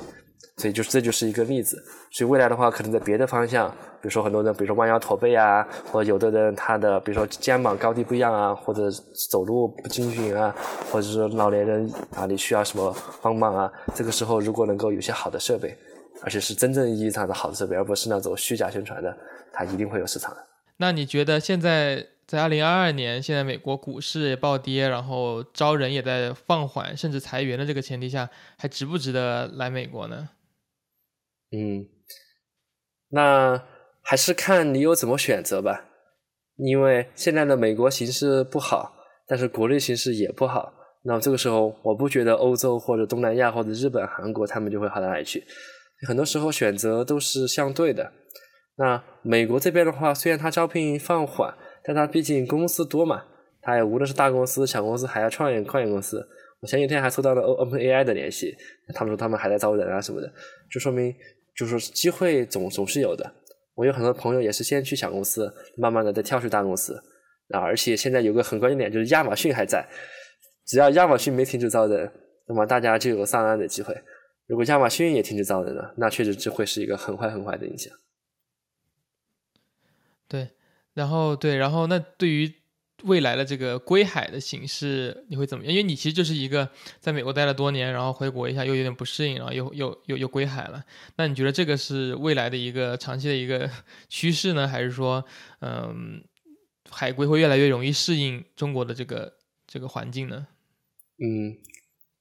[0.58, 1.82] 所以就是这就是一个例子。
[2.10, 8.90] 所以未来的话，可能在别的方向，比如说很多人，比如说弯腰驼背啊，或者有的人他的比如说肩膀高低不一样啊，或者
[9.30, 10.54] 走路不均匀啊，
[10.90, 15.74] 或者是老年人啊，你需要什么帮忙啊，这个时候如果能够有些好的设备。
[16.20, 19.16] 而且是真正意义上的好的设备，而不是那种虚假宣传的，
[19.52, 20.44] 它一定会有市场的。
[20.78, 30.28] 那你觉得现在在二零二二年，现在美国股市也暴跌，然后招人也在放缓，甚至裁员的这个前提下，还值不值得来美国呢？
[31.50, 31.86] 嗯，
[33.10, 33.62] 那
[34.02, 35.86] 还是看你有怎么选择吧。
[36.56, 38.92] 因为现在的美国形势不好，
[39.26, 40.74] 但是国内形势也不好。
[41.04, 45.44] 那这个时候，我不觉得欧洲或者东南亚或者日本、韩国他们就会好到哪里去。
[46.06, 48.12] 很多时候选择都是相对的。
[48.76, 53.24] 那美国这边的话，虽然它招聘放缓，但它毕竟公司多嘛，
[53.62, 56.28] 它也无论是大公司、小公司，还要创业创业公司。
[56.60, 58.52] 我前几天还收到了 Open AI 的联系，
[58.94, 60.28] 他们说他们还在招人啊什么的，
[60.68, 61.14] 就说明
[61.58, 63.34] 就是机会总总是有的。
[63.74, 66.94] 我有很多朋友也是先去小公司，慢慢的再跳去大公司。
[67.50, 69.88] 啊，而且现在有个很关键点，就是亚马逊还在，
[70.66, 72.12] 只要亚马逊没停止招人，
[72.46, 73.96] 那么大家就有上岸的机会。
[74.46, 77.90] 如果亚马逊也停止招人了，那确实就会是一个很坏很坏的影响。
[80.28, 80.50] 对，
[80.92, 82.52] 然后对，然后那对于
[83.04, 85.72] 未来的这个归海的形式，你会怎么样？
[85.72, 86.68] 因为你其实就是一个
[87.00, 90.82] 在美国待了多年，然后回国一下又有点不适应，然后又又又又归海了。
[91.16, 93.70] 那你觉得这个是未来的一个长期的一个
[94.08, 95.24] 趋势呢，还是说，
[95.60, 96.22] 嗯，
[96.90, 99.34] 海归会越来越容易适应中国的这个
[99.66, 100.46] 这个环境呢？
[101.18, 101.56] 嗯，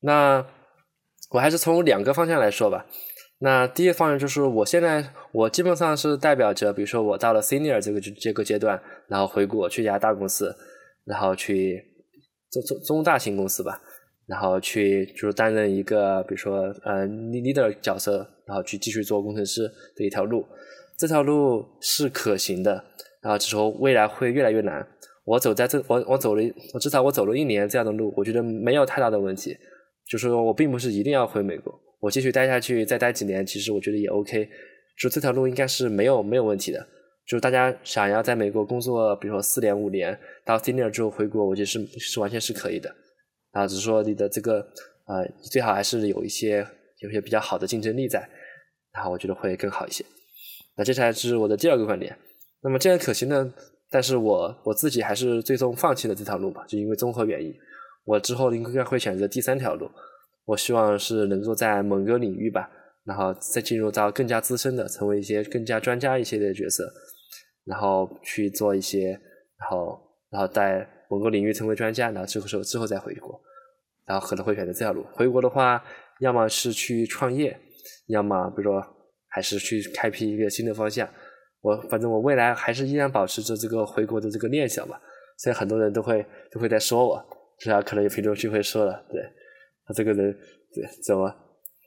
[0.02, 0.46] 那。
[1.32, 2.86] 我还是从两个方向来说吧。
[3.39, 10.56] 那第一个方向就是，我现在我基本上是代表着，比如说我到了 senior 这个这个阶段，然后回国去一家大公司，
[11.06, 11.80] 然后去
[12.52, 13.80] 中中中大型公司吧，
[14.26, 20.43] 然后去就是担任一个比如说呃 leader 角色，然后去继续做工程师的一条路。
[20.97, 22.84] 这条路是可行的，
[23.21, 24.84] 然后只说未来会越来越难。
[25.26, 26.41] 我走在这我我走了
[26.73, 29.56] 我至少我走了一年这样的路，我觉得没有太大的问题。
[30.10, 34.50] 就是说我并不是一定要回美国，我继续待下去，再待几年，其实我觉得也 OK。
[35.00, 36.88] 就这条路应该是没有没有问题的。
[37.26, 42.90] 就是大家想要在美国工作，比如说四年五年，到 senior 之后回国，我觉得是是完全是可以的。
[43.52, 44.60] 啊，只是说你的这个
[45.06, 46.66] 呃，最好还是有一些
[47.00, 48.20] 有些比较好的竞争力在，
[48.94, 50.06] 然后我觉得会更好一些。
[50.78, 52.18] 那接下来是我的第二个观点。
[52.62, 53.54] 那么这样可行呢，
[53.90, 57.54] 但是我我自己还是最终放弃了这条路吧，就因为综合原因。
[58.06, 59.92] 我之后应该会选择第三条路，
[60.48, 62.70] 我希望是能够在某个领域吧，
[63.04, 66.90] 然后再进入到更加资深的，成为一些更加专家一些的角色，
[67.66, 69.10] 然后去做一些，
[69.60, 70.00] 然后
[70.32, 73.38] 然后在某个领域成为专家，然后这个时候之后再回国，
[74.06, 75.06] 然后可能会选择这条路。
[75.12, 75.84] 回国的话，
[76.22, 77.60] 要么是去创业，
[78.08, 78.82] 要么比如说
[79.28, 81.08] 还是去开辟一个新的方向。
[81.60, 84.98] 我反正我未来还是依然保持着这个回国的这个念想吧。
[85.38, 87.22] 虽然很多人都会都会在说我。
[87.60, 89.22] 至少，可能有评论区会说了，对
[89.88, 90.38] 他这个人，
[90.73, 91.34] 对怎么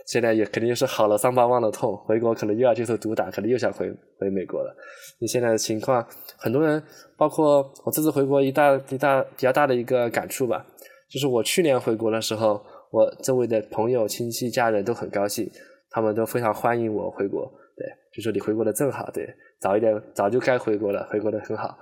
[0.06, 4.74] 现在也肯定是好了伤疤忘了痛，回国可能又要接受毒打，可能又想回回美国了。
[5.20, 6.04] 你现在的情况，
[6.36, 6.82] 很多人，
[7.16, 10.66] 包括我这次回国一大一大比较大的一个感触吧，
[11.08, 12.60] 就是我去年回国的时候，
[12.90, 15.48] 我周围的朋友、亲戚、家人都很高兴，
[15.90, 19.28] 他们都非常欢迎我回国，对，就说你回国的正好，对，
[19.60, 21.78] 早一点早就该回国了，回国的很好。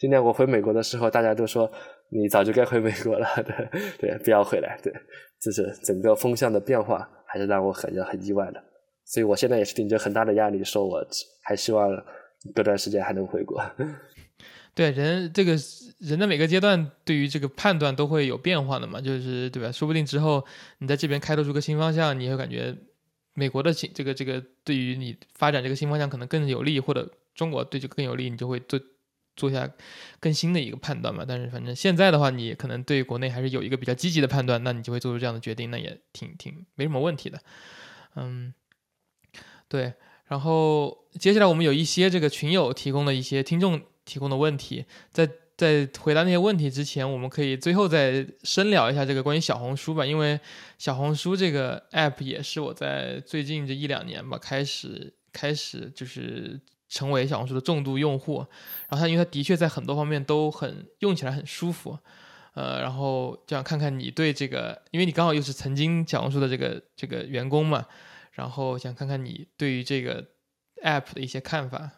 [0.00, 1.70] 今年我回美国的时候，大家都说。
[2.12, 3.68] 你早就该回美国了，对
[3.98, 4.92] 对，不要回来，对，
[5.40, 8.60] 就是整个风向的变化，还是让我很很意外的。
[9.04, 11.06] 所以我现在也是顶着很大的压力，说我
[11.42, 11.88] 还希望
[12.54, 13.64] 隔段时间还能回国。
[14.74, 15.56] 对人这个
[15.98, 19.70] 人的每个阶段对于这个判断都会有变化的嘛，就是对吧？
[19.70, 20.44] 说不定之后
[20.78, 22.76] 你在这边开拓出个新方向，你会感觉
[23.34, 28.80] 美国的这个这个对于你发展这个新方向可能更有利，或者中国对这个更有利，你就会对。
[29.40, 29.66] 做下
[30.20, 37.40] 更新的一个判断吧，但是反正现在的话，你可能对国内还是有一个比较积极的判断，那你就会做出这样的决定，那也挺挺没什么问题的。
[38.16, 38.52] 嗯，
[39.66, 39.94] 对。
[40.26, 45.26] 然后接下来我们有一些这个群友提供的一些听众提供的问题，在
[45.56, 50.38] 在回答那些问题之前，我们可以最后再深聊一下这个关于小红书吧，因为
[50.78, 58.44] 小红书这个 app 也是我在最近这一两年吧开始开始就是成为小红书的重度用户，
[58.88, 61.96] 然后它因为它的确在很多方面都很用起来很舒服，
[62.54, 67.86] 呃，然后就想看看你对这个，因为你刚好又是曾经小红书的这个这个员工嘛，
[68.32, 70.26] 然后想看看你对于这个
[70.82, 71.92] app 的一些看法。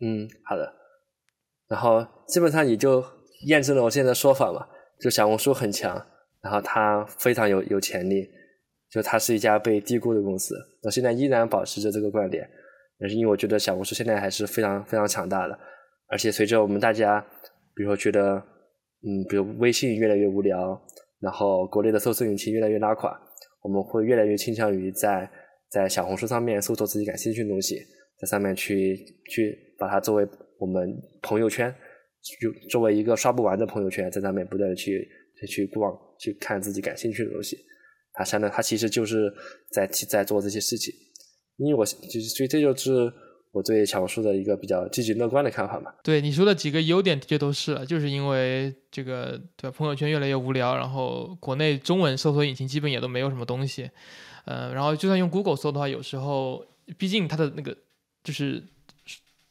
[0.00, 0.74] 嗯，好的。
[1.68, 3.02] 然后基本上也就
[3.46, 4.66] 验证了我现在的说法嘛，
[5.00, 6.04] 就小红书很强，
[6.40, 8.28] 然后它非常有有潜力，
[8.90, 10.54] 就它是一家被低估的公司。
[10.82, 12.48] 我现在依然保持着这个观点，
[12.98, 15.58] 但是因为我觉得小红书现在还是非常非常强大的，
[16.08, 17.20] 而且随着我们大家，
[17.74, 18.34] 比如说觉得，
[19.02, 20.80] 嗯，比如微信越来越无聊，
[21.20, 23.18] 然后国内的搜索引擎越来越拉垮，
[23.62, 25.30] 我们会越来越倾向于在
[25.70, 27.76] 在小红书上面搜索自己感兴趣的东西，
[28.20, 28.96] 在上面去
[29.30, 30.28] 去把它作为。
[30.58, 31.70] 我们朋友圈
[32.40, 35.06] 就作为一个刷不完的朋友圈，在上面不断的去
[35.46, 37.58] 去逛、去看自己感兴趣的东西，
[38.14, 39.30] 它相当它其实就是
[39.70, 40.94] 在在做这些事情。
[41.56, 43.12] 因为我就是所以这就是
[43.52, 45.92] 我对小红书的一个比较积极乐观的看法嘛。
[46.02, 53.90] 对你说的几个优点的确都是了，就是因为这个对朋友圈越来越无聊，然后国内中文搜索引擎基本也都没有什么东西，
[54.44, 56.64] 嗯，然后就算用 Google 搜的话，有时候
[56.98, 57.76] 毕竟它的那个
[58.22, 58.64] 就是。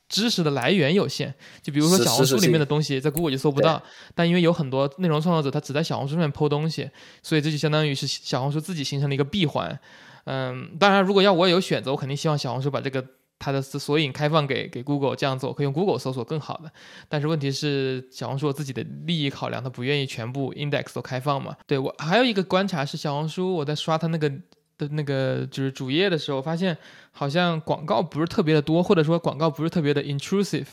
[0.07, 3.81] 知识的来源有限，就比如说小红书里面的东西，在 Google 就搜不到。
[4.13, 6.87] 但因为有很多内容创作者，他只在小红书上面抛东西，
[7.23, 9.77] 所以这就相当于是小红书自己形成了一个闭环。
[10.25, 13.03] 嗯，当然，如果要我有选择，我肯定希望小红书把这个
[13.39, 16.71] 它的索引开放给给 Google，这样子我可以用 Google 搜索更好的。
[17.07, 21.55] 但是问题是，小红书自己的利益考量，它不愿意全部 index 都开放嘛？
[21.65, 24.31] 对我还有一个观察是，小红书我在刷它那个。
[24.77, 26.77] 的那个就是主页的时候，发现
[27.13, 30.67] 好像广告不是特别的多，或者说广告不是特别的 intrusive。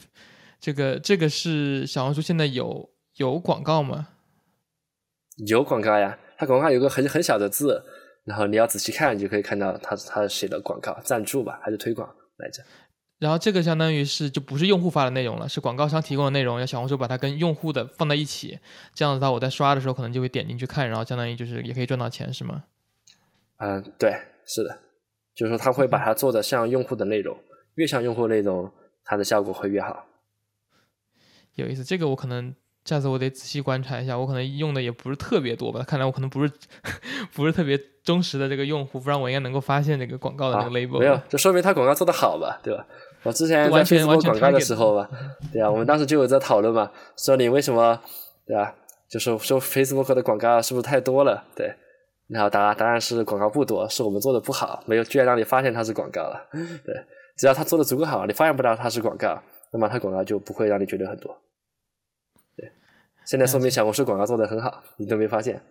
[0.59, 4.09] 这个这个是小红书现在有有广告吗？
[5.47, 7.85] 有广告呀，它广告有个很很小的字，
[8.25, 12.63] 然后你要仔细看，你就可以看到他他写的广告赞助吧，还是推广来着。
[13.19, 18.59] 然后这个相当于是就不是用户发的内容了，是广告商提供的内容，要小红书把它跟用户的放在一起，
[18.95, 22.65] 这样子的话，我在刷的时候可能就会点进去看，然后相当于就是也可以赚到钱，是吗？
[23.59, 24.13] 嗯，对，
[24.45, 24.77] 是的，
[25.37, 27.39] 就是说他会把它做的像用户的内容，
[27.77, 28.73] 越像用户内容，
[29.05, 30.05] 它的效果会越好。
[31.55, 32.53] 有意思，这个我可能
[32.85, 36.53] 下次我得仔细观察一下，我可能用的也不是特别多吧，看来我可能不是
[37.33, 40.99] 不是特别忠实的这个用户，不然我应该能够发现这个广告的那个 label。
[40.99, 42.87] 没有，这说明他广告做的好吧，对吧？
[43.23, 45.09] 我之前在 Facebook 广告的时候吧，
[45.53, 48.01] 对啊，我们当时就有在讨论嘛，说你为什么，
[48.47, 48.75] 对吧？
[49.09, 51.45] 就是说 Facebook 的广告是不是太多了？
[51.55, 51.73] 对。
[52.29, 56.49] 然后答案答案是广告不多，是我们做的不好，没有居然让你发现它是广告了。
[56.53, 56.95] 对，
[57.37, 59.39] 只要他做的足够好，你发现不到它是广告，
[59.71, 61.37] 那么它广告就不会让你觉得很多。
[63.23, 65.63] 对，现在说明小红书广告做的很好，你都没发现。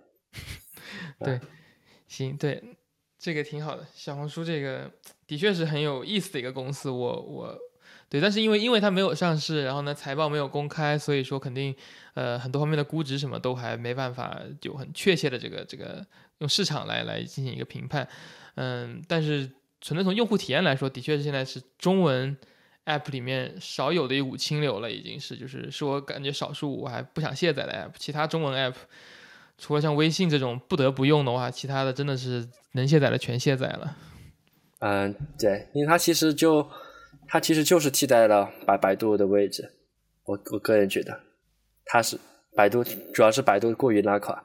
[1.19, 1.39] 对，
[2.07, 2.63] 行，对，
[3.19, 3.85] 这个挺好的。
[3.93, 4.89] 小红书这个
[5.27, 7.57] 的确是很有意思的一个公司，我我。
[8.09, 11.73] 对，但是因为因为它没有上市，然后呢财报没有公开，所以说肯定，
[12.13, 16.05] 呃很多方面的估值什么都还没办法有很确切的这个这个
[16.39, 18.05] 用市场来来进行一个评判，
[18.55, 22.35] 嗯，但是纯粹从用户体验来说，的确是现在是中文
[22.85, 28.75] app 里面少有的一股清流了，已经是就是是我感觉少数我还不想卸载的 app，其他中文 app
[29.57, 33.97] 除了像微信这种不得不用的话，其他的真的是能卸载的全卸载了。
[34.79, 36.67] 嗯，对，因为它其实就。
[37.27, 39.71] 它其实就是替代了百百度的位置，
[40.25, 41.17] 我我个人觉得，
[41.85, 42.19] 它是
[42.57, 44.43] 百度主要是百度过于拉垮。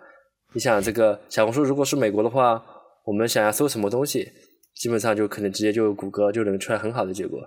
[0.52, 2.64] 你想这个小红书如果是美国的话，
[3.04, 4.30] 我们想要搜什么东西，
[4.72, 7.40] 基本上就可能直接就谷歌就能出来很好的结果。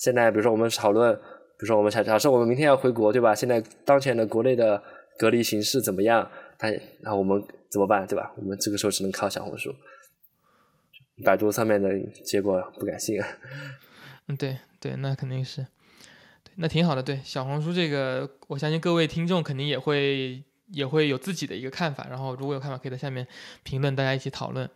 [0.00, 3.34] 现在比如说我们讨论，比如说我们假假设我们明天要回国，对吧？
[3.34, 4.82] 现在当前的国内的
[5.18, 6.26] 隔离形势怎么样？
[6.58, 6.68] 他
[7.00, 8.32] 然后我们怎么办，对吧？
[8.36, 9.74] 我们这个时候只能靠小红书，
[11.22, 11.90] 百度上面的
[12.24, 13.28] 结果不敢信啊。
[14.26, 14.56] 嗯，对。
[14.82, 15.60] 对，那肯定是，
[16.42, 17.02] 对，那挺好的。
[17.02, 22.06] 对，小红书这个，我相信各位听众肯定也会也会有自己的一个看法。
[22.08, 23.28] 然后如果有看法，可以在下面
[23.62, 24.66] 评论，大家一起讨论。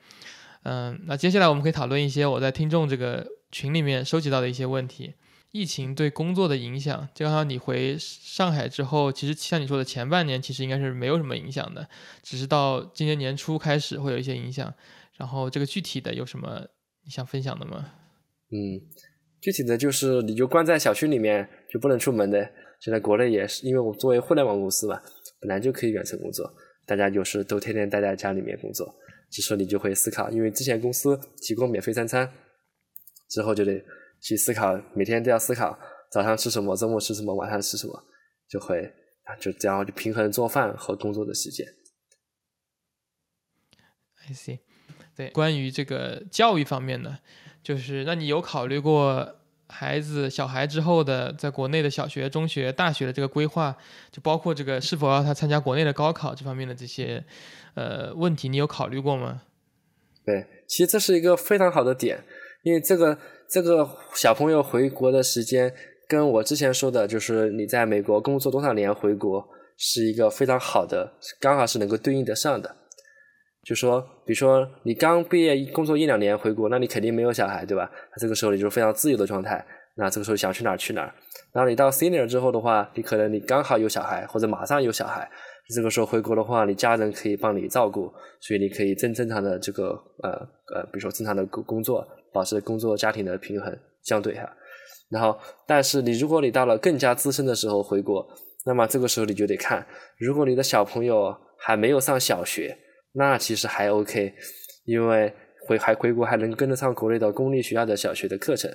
[0.64, 5.14] 嗯，那接下来我们可以讨论一些我在听众这个群里面收集到的一些问题。
[5.52, 11.88] 疫情对工作的影响，就刚刚你回上海之后，其实像你说的，前半年其实应该是没有什么影响的，
[12.24, 14.74] 只是到今年年初开始会有一些影响。
[15.16, 16.66] 然后这个具体的有什么
[17.04, 17.92] 你想分享的吗？
[18.50, 18.82] 嗯。
[19.40, 22.50] 具体的就是，你就关在小区里面就不能出门的。
[22.80, 24.98] 现在国内也是，因为我作为互联网公司嘛，
[25.38, 26.50] 本来就可以远程工作，
[26.86, 28.92] 大家就是都天天待在家里面工作。
[29.30, 32.26] 这时候你就会思考，因为之前公司提供免费三餐，
[33.34, 33.84] 之后就得
[34.20, 35.76] 去思考，每天都要思考
[36.08, 38.04] 早上吃什么，周末吃什么，晚上吃什么。
[38.48, 38.80] 就会
[39.24, 41.66] 啊，就这样就平衡做饭和工作的时间。
[44.28, 44.60] I see，
[45.16, 47.18] 对，关于这个教育方面呢，
[47.62, 53.76] 就是那你有考虑过孩子小孩之后的在国内的小学、中学、大学的这个规划，
[54.12, 57.24] 就包括这个是否要他参加国内的高考这方面的这些
[57.74, 59.42] 呃问题，你有考虑过吗？
[60.24, 62.24] 对，其实这是一个非常好的点，
[62.64, 63.16] 因为这个
[63.48, 65.72] 这个小朋友回国的时间，
[66.08, 69.46] 跟我之前说的就是你在美国工作多少年回国，
[69.76, 72.74] 是一个非常好的，刚好是能够对应得上的。
[73.64, 77.90] 就说，比如说你刚毕业工作一两年回国，那你肯定没有小孩，对吧？
[78.10, 79.64] 那这个时候你就是非常自由的状态，
[79.96, 81.14] 那这个时候想去哪儿去哪儿。
[81.52, 85.26] 然后你到 senior 之后的话，你可能你刚好有小孩，或者马上有小孩，
[85.74, 89.92] 这个时候回国的话，你家人可以帮你照顾，所以你可以正正常的这个
[90.22, 90.30] 呃
[90.74, 94.52] 呃，比如说正常的工工作，保持工作家庭的平衡相对哈。
[95.08, 98.26] 然后，但是你如果你到了更加资深的时候回国，
[98.66, 99.86] 那么这个时候你就得看，
[100.18, 102.76] 如果你的小朋友还没有上小学。
[103.16, 104.34] 那其实还 OK，
[104.86, 105.32] 因为
[105.68, 108.68] 回还回国还能跟得上国内的公立学校的小学的课程。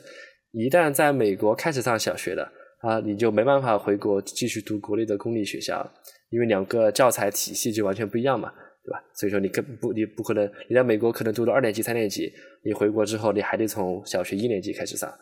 [0.53, 2.49] 一旦在美国开始上小学了
[2.79, 5.85] 啊，你就没办法回国继续读国内的公立学校，
[6.29, 8.53] 因为两个教材体系就完全不一样嘛，
[8.83, 9.03] 对吧？
[9.13, 12.31] 所以说你根不你不可能你在美国可能读到二年级三年级，
[12.63, 15.13] 你回国之后你还得从小学一年级开始上，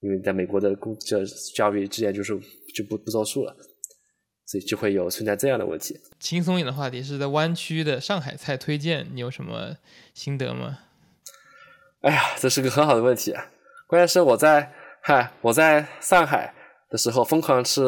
[0.00, 2.38] 因为在美国的公这教育之前就是
[2.74, 3.56] 就不不作数了。
[4.48, 5.98] 所以就会有存在这样的问题。
[6.20, 9.76] 轻松一点的话题是在湾区的上海菜推荐，你有什么
[10.14, 10.78] 心得吗？
[12.02, 13.50] 哎呀，这是个很好的问题啊！
[13.88, 16.54] 关键是我在嗨，我在上海
[16.88, 17.82] 的时候疯狂吃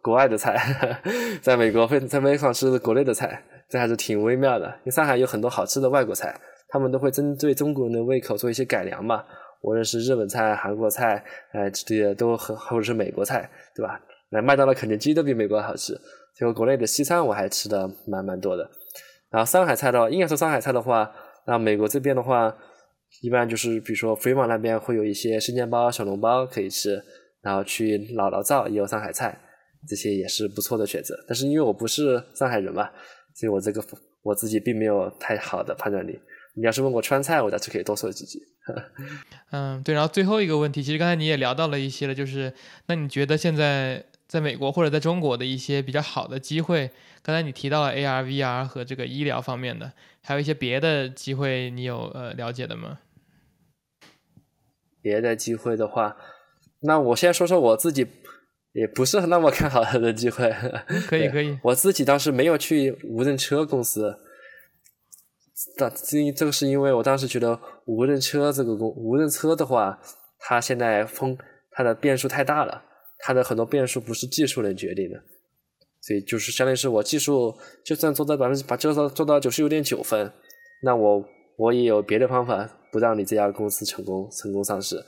[0.00, 0.56] 国外的菜，
[1.42, 4.66] 在美国会在疯狂吃国内的菜，这还是挺微妙的。
[4.66, 6.38] 因为上海有很多好吃的外国菜，
[6.68, 9.24] 他们都会针对中国人的胃口做一些改良嘛。
[9.62, 13.98] 无论是日本菜、韩国菜，哎，这些都很，或者是美国菜，对吧？
[14.30, 15.98] 那麦当劳、肯德基都比美国好吃，
[16.36, 18.68] 结果国内的西餐我还吃的蛮蛮多的。
[19.30, 21.10] 然后上海菜的话，应该说上海菜的话，
[21.46, 22.54] 那美国这边的话，
[23.22, 27.02] 一般就是比如说飞马那边会有一些生煎包、小笼包可以吃，
[27.40, 29.38] 然后去姥姥灶也有上海菜，
[29.88, 31.14] 这些也是不错的选择。
[31.26, 32.90] 但是因为我不是上海人嘛，
[33.34, 33.84] 所以我这个
[34.22, 36.18] 我自己并没有太好的判断力。
[36.54, 38.40] 你要是问我川菜，我倒是可以多说几句。
[39.50, 39.94] 嗯，对。
[39.94, 42.54] 然后最后一个问题，其实刚才你也聊到了一些了，就是
[42.86, 44.04] 那你觉得现在？
[44.26, 46.90] 在美国或者在中国的一些比较好的机会，
[47.22, 52.98] 刚才你提到了 AR、VR 和这个医疗方面的，还有一些别的机会，你有呃了解的吗？
[55.02, 56.16] 别的机会的话，
[56.80, 58.06] 那我先说说我自己
[58.74, 60.54] 也不是那么看好他的机会。
[61.08, 64.14] 可以可以，我自己当时没有去无人车公司，
[65.78, 69.98] 但这这个是因为我当时觉得无人车这个公无人车的话，
[70.38, 71.38] 它现在风
[71.70, 72.82] 它的变数太大了。
[73.26, 75.18] 它的很多变数不是技术能决定的，
[76.02, 80.30] 所以就是相当于是我技术就算做到百分之把做到做到九十九点九分，
[80.82, 81.24] 那我
[81.56, 85.02] 我也有别的方法不让你这家公司成功成功上市。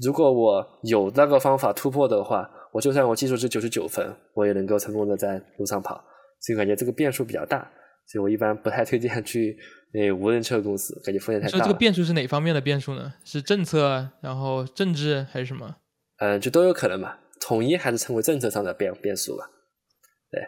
[0.00, 6.02] 如果我有那个方法突破的话，我就算我技术是九十九分，我也能够成功的在路上跑。
[6.40, 7.58] 所以感觉这个变数比较大，
[8.06, 9.56] 所以我一般不太推荐去
[9.92, 11.64] 那无人车公司，感觉风险太大。
[11.64, 13.12] 这个变数是哪方面的变数呢？
[13.22, 15.76] 是政策，然后政治还是什么？
[16.18, 19.44] 嗯，就都有可能嘛，统一还是成为政策上的变变数吧。
[20.30, 20.40] 对，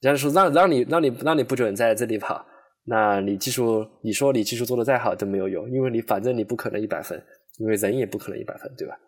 [0.00, 2.46] 假如说让让你让你让你不准在这里跑，
[2.84, 7.22] 那你技术你说你技术做的再好都没有用，因为你反正你不可能一百分，
[7.58, 8.98] 因为人也不可能一百分，对吧？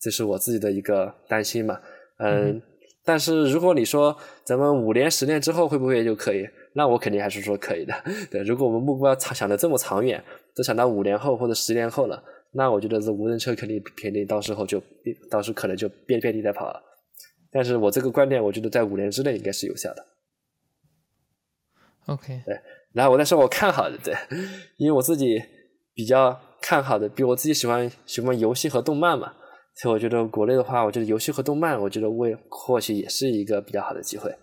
[0.00, 1.80] 这是我自己的一个担心嘛。
[2.18, 2.60] 嗯，
[3.04, 6.48] 但是如果你说咱们五年十年之后会不会就可以？
[6.74, 7.94] 那我肯定还是说可以的。
[8.30, 10.22] 对，如果我们目标长想的这么长远，
[10.54, 12.22] 都想到五年后或者十年后了。
[12.56, 14.80] 那我觉得这无人车肯定肯定到时候就
[15.28, 16.80] 到时可能就遍遍地在跑了，
[17.50, 20.06] 但是我这个观点，我觉得在五年之内应该是有效的。
[22.06, 22.60] OK，对，
[22.92, 24.14] 然后我再说我看好的，对，
[24.78, 25.42] 因为我自己
[25.94, 29.34] 比较看好的，比如我自己喜欢什么游戏和动漫嘛，
[29.74, 34.34] 所以我觉得国内的话，我觉得游戏和动漫，我觉得为或许也是一个比较好的机会，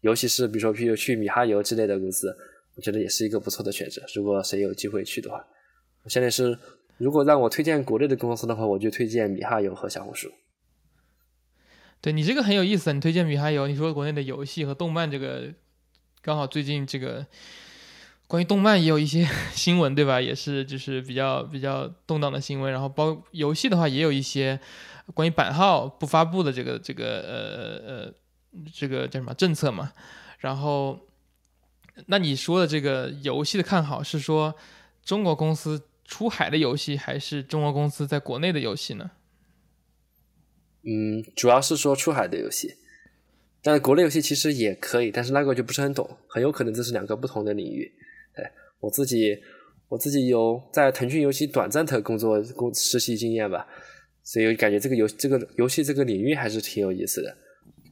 [0.00, 2.34] 尤其是比如说譬如去米哈游之类的公司，
[2.76, 4.00] 我觉得也是一个不错的选择。
[4.14, 5.44] 如果谁有机会去的话，
[6.04, 6.58] 我现在是。
[6.98, 10.30] 如果让我推荐国内的公司的话，我就推荐米哈游和小红书。
[12.00, 15.52] 对你这个很有意思，你推荐米哈游，你说国内的游戏和动漫这个，
[16.20, 17.26] 刚好最近这个
[18.32, 20.18] 关于动漫也有一些 新闻，对吧？
[20.18, 22.72] 也是就是比较比较动荡的新闻。
[22.72, 24.58] 然后包游戏的话，也有一些
[25.12, 28.14] 关于版号不发布的这个这个呃呃
[28.72, 29.92] 这个叫什么政策嘛。
[30.38, 30.98] 然后，
[32.06, 34.54] 那你说的这个游戏的看好是说
[35.04, 35.82] 中国公司？
[36.04, 39.12] 出海的游戏还是中国公司在国内的游戏呢？
[40.82, 42.76] 嗯，主要是说出海的游戏，
[43.62, 47.92] 但是国内游戏其实也可以，但是那个就不是很懂，很有可能这是两个不同的领域。
[48.82, 49.38] 我自己，
[49.88, 53.66] 我自己有在腾讯游戏短暂的工作工实习经验吧，
[54.24, 57.34] 所以感觉这个游这个游戏这个领域还是挺有意思的。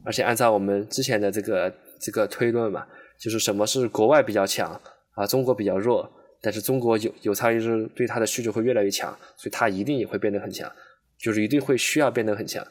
[0.04, 2.84] 而且按照我们之前的这个这个推论嘛，
[3.20, 4.68] 就是什么是国外比较强
[5.12, 6.10] 啊，中国比较弱，
[6.40, 10.70] 但是中国有有朝一日对它的需求会越来越强，所以它一定也会变得很强，
[11.18, 12.66] 就是一定会需要变得很强。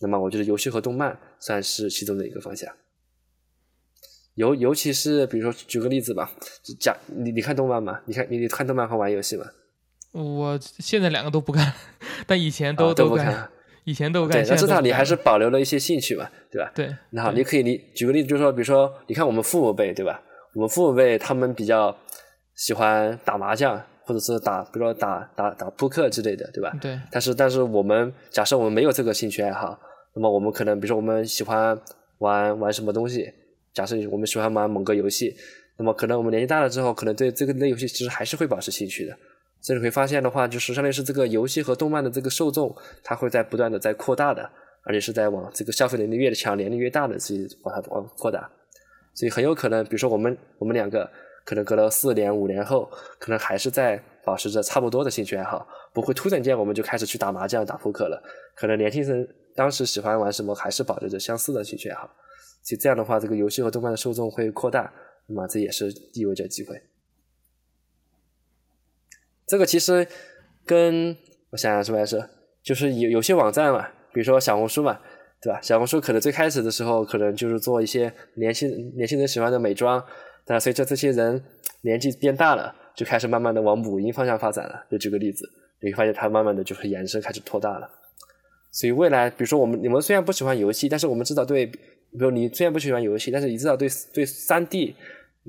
[0.00, 2.68] 那么我觉得游戏和动漫算是其中的一个方向，
[4.34, 6.30] 尤尤其是比如说举个例子吧，
[6.78, 8.00] 讲你你看动漫吗？
[8.06, 9.44] 你看你你看动漫和玩游戏吗？
[10.12, 11.72] 我现在两个都不干，
[12.26, 13.48] 但以前都都不干，
[13.84, 14.42] 以前都干。
[14.42, 16.70] 对，那至少你还是保留了一些兴趣嘛，对吧？
[16.74, 16.94] 对。
[17.10, 20.20] 那好，你可以你举个例子，就是说，比如说，你看我们父母辈，对吧？
[20.54, 21.96] 我们父母辈他们比较
[22.54, 23.80] 喜欢打麻将。
[24.04, 26.72] 或者是打，比如说打打打扑克之类的，对吧？
[26.80, 26.98] 对。
[27.08, 29.78] 但是，但是我们假设我们没有这个兴趣爱好，
[30.16, 31.80] 那么我们可能，比如说我们喜欢
[32.18, 33.32] 玩玩什么东西，
[33.74, 35.34] 假设我们喜欢玩某个游戏，
[35.76, 39.16] 那么可能我们年纪大了之后，可能对这个类游戏其实还是会保持兴趣的。
[39.60, 44.48] 所以你会发现的话，就是相当于是这个游戏和动漫的这个受众，它会在不断的在扩大的，
[44.84, 48.50] 而且是在往这个消费能力越强、年龄越大的去往它往扩大。
[49.14, 51.10] 所以很有可能，比如说我们我们两个。
[51.44, 58.22] 可能隔了四年五年后，可能还是在保持着差不多的兴趣爱好，不会突然间我们就开始去打麻将、打扑克了。
[58.54, 62.08] 可能年轻人当时喜欢玩什么，还是保持着相似的兴趣爱好。
[62.62, 64.92] 所以这样的话，这个游戏和动漫的受众会扩大，
[65.26, 66.82] 那么这也是意味着机会。
[69.46, 70.06] 这个其实
[70.64, 71.16] 跟
[71.50, 72.30] 我想想什么来着？
[72.62, 75.00] 就是有有些网站嘛，比如说小红书嘛，
[75.40, 75.60] 对吧？
[75.60, 80.02] 小红书可能最开始的时候，可能就是做一些年轻年轻人喜欢的美妆。
[80.44, 81.42] 但随着这些人
[81.82, 84.86] 年纪变大了，就开始慢慢的往母婴方向发展了。
[84.88, 85.48] 就举个例子，
[85.80, 87.90] 你会发现它慢慢的就是延伸，开始扩大了。
[88.70, 91.70] 所以未来，比如说我们你们虽然不喜欢游戏，但是我们知道对，
[92.12, 94.94] 比如你虽然不喜欢游戏，但是你至少对对三 D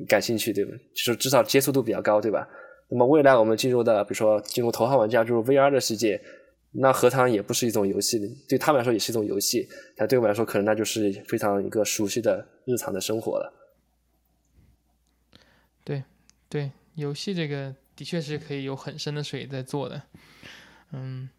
[0.08, 0.72] 感兴趣，对吧？
[0.94, 2.48] 就是至少接触度比较高，对吧？
[2.90, 6.22] 那么未来我们进入的，比如说进入头号玩家，进入 VR 的世界，
[6.72, 8.20] 那何尝也不是一种游戏？
[8.48, 13.54] 对他们来说也是一种游戏，但对我们来说，可能那就是非常一个熟悉的日常的生活了。
[15.84, 16.04] 对
[16.48, 20.02] 对游戏这个的确是可以有很深的水在做的，
[20.92, 21.30] 嗯，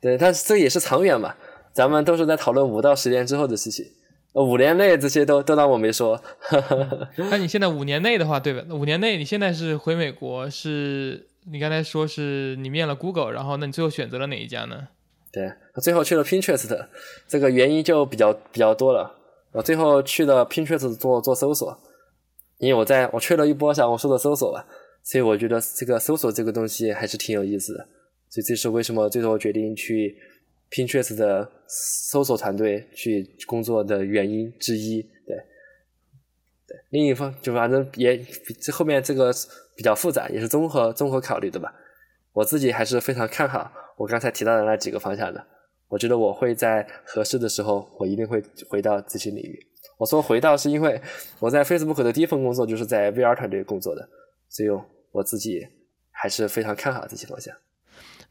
[0.00, 1.36] 对，但是这也是长远嘛，
[1.72, 3.86] 咱们都是在讨论五到十年之后的事情，
[4.34, 6.20] 五年内这些都都当我没说。
[7.30, 8.64] 那你现在五年内的话，对吧？
[8.70, 14.88] 五年内你现在是回美国，是你刚才说是你面了 Google，然后那你最后选择了哪一家呢？
[15.32, 15.50] 对，
[15.82, 16.86] 最后去了 Pinterest，
[17.28, 19.18] 这个原因就比较比较多了。
[19.52, 21.78] 我最后去了 Pinterest 做做搜索。
[22.58, 24.66] 因为我在我吹了一波小红书的搜索吧，
[25.02, 27.88] 所以我觉得这个搜索这个东西还是挺有意思的，
[28.28, 30.14] 所以这是为什么最后决定去
[30.70, 35.02] Pinterest 的搜索团队去工作的原因之一。
[35.02, 35.36] 对，
[36.66, 38.16] 对，另一方就反正也
[38.60, 39.32] 这后面这个
[39.76, 41.74] 比较复杂，也是综合综合考虑的吧。
[42.32, 45.44] 我自己还是非常看好我刚才提到的那几个方向的，
[45.88, 49.66] 我觉得我会在合适的时候，我一定会回到这些领域。
[49.98, 51.00] 我说回到是因为
[51.40, 54.08] 我在 Facebook 的第一份工作就是在 VR 团队工作的，
[54.48, 54.68] 所以
[55.10, 55.66] 我自己
[56.10, 57.54] 还是非常看好这些方向。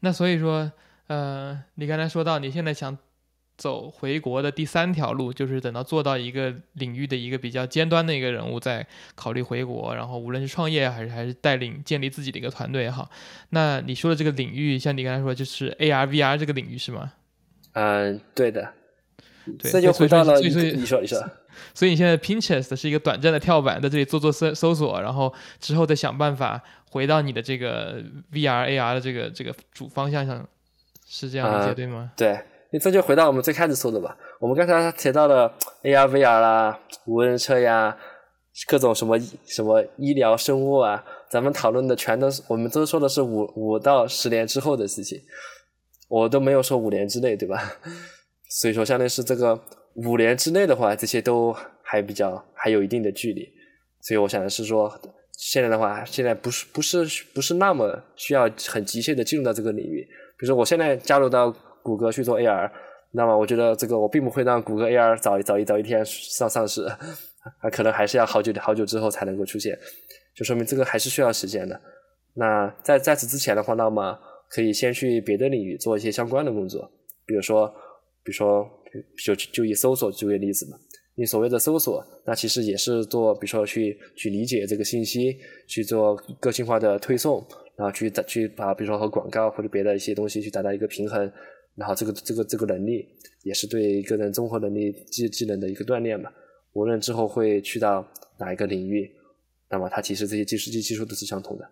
[0.00, 0.72] 那所以说，
[1.10, 2.96] 呃，你刚才说到你现在想
[3.56, 8.86] 走回国的第三条路，就是等到做到一个领域的一个比较尖端的一个人物，再
[9.16, 13.10] 考虑回国，然后无论是创业还是还是带领建立自己的一个团队也好。
[13.48, 17.12] 那你说的这个领域，像你刚才说就是 AR VR 这个领域是吗？
[17.72, 18.72] 嗯，对的。
[19.58, 21.02] 对，这就回到了你说你说。
[21.74, 28.00] 所以你现在 Pinterest 是一个短暂的跳板，在这里做做搜搜索，然后之后再想办法回到你的这个
[28.32, 30.48] VR AR 的这个这个主方向上，
[31.12, 32.12] 是这样理解对吗？
[32.16, 32.40] 对，
[32.70, 34.16] 你这就回到我们最开始说的吧。
[34.38, 35.52] 我们刚才提到了
[35.82, 37.96] AR VR 啦，无人车呀，
[38.68, 45.20] 各种什么什么医疗生物啊，咱们讨论的全都是我们都说的是五五到十年之后的事情，
[46.08, 47.60] 我都没有说五年之内，对吧？
[48.48, 49.60] 所以说，相当于是这个。
[49.94, 51.52] 五年之内的话，这些都
[51.82, 53.46] 还比较还有一定的距离，
[54.00, 54.88] 所以我想的是说，
[55.32, 57.04] 现在的话，现在不是不是
[57.34, 60.08] 不是那么需要很急切的进入到这个领域。
[60.40, 62.70] 比如说，我现在加入到谷歌去做 AR，
[63.12, 66.98] 那么我觉得这个我并不会让谷歌 AR 早早一早一天上上市，啊，
[67.70, 69.78] 可能还是要好久好久之后才能够出现，
[70.34, 71.80] 就说明这个还是需要时间的。
[72.34, 74.18] 那在在此之前的话，那么
[74.48, 76.90] 可以先去别的领域做一些相关的工作，
[77.26, 77.68] 比如说，
[78.24, 78.66] 比如说。
[79.24, 80.76] 就就以搜索作为例子嘛，
[81.14, 85.38] 你所谓的搜索，那其实也是做，比如说去去理解这个信息，
[85.68, 87.40] 去做个性化的推送，
[87.80, 91.32] 然后去打去把比如说和广告或者别的一些东西去达到一个平衡，
[91.74, 93.08] 然后这个这个这个能力
[93.42, 96.30] 也是对一个人综合能力技技能的一个锻炼嘛。
[96.74, 98.06] 无论之后会去到
[98.36, 99.10] 哪一个领域，
[99.70, 101.66] 那么它其实这些技术技技术都是相同的。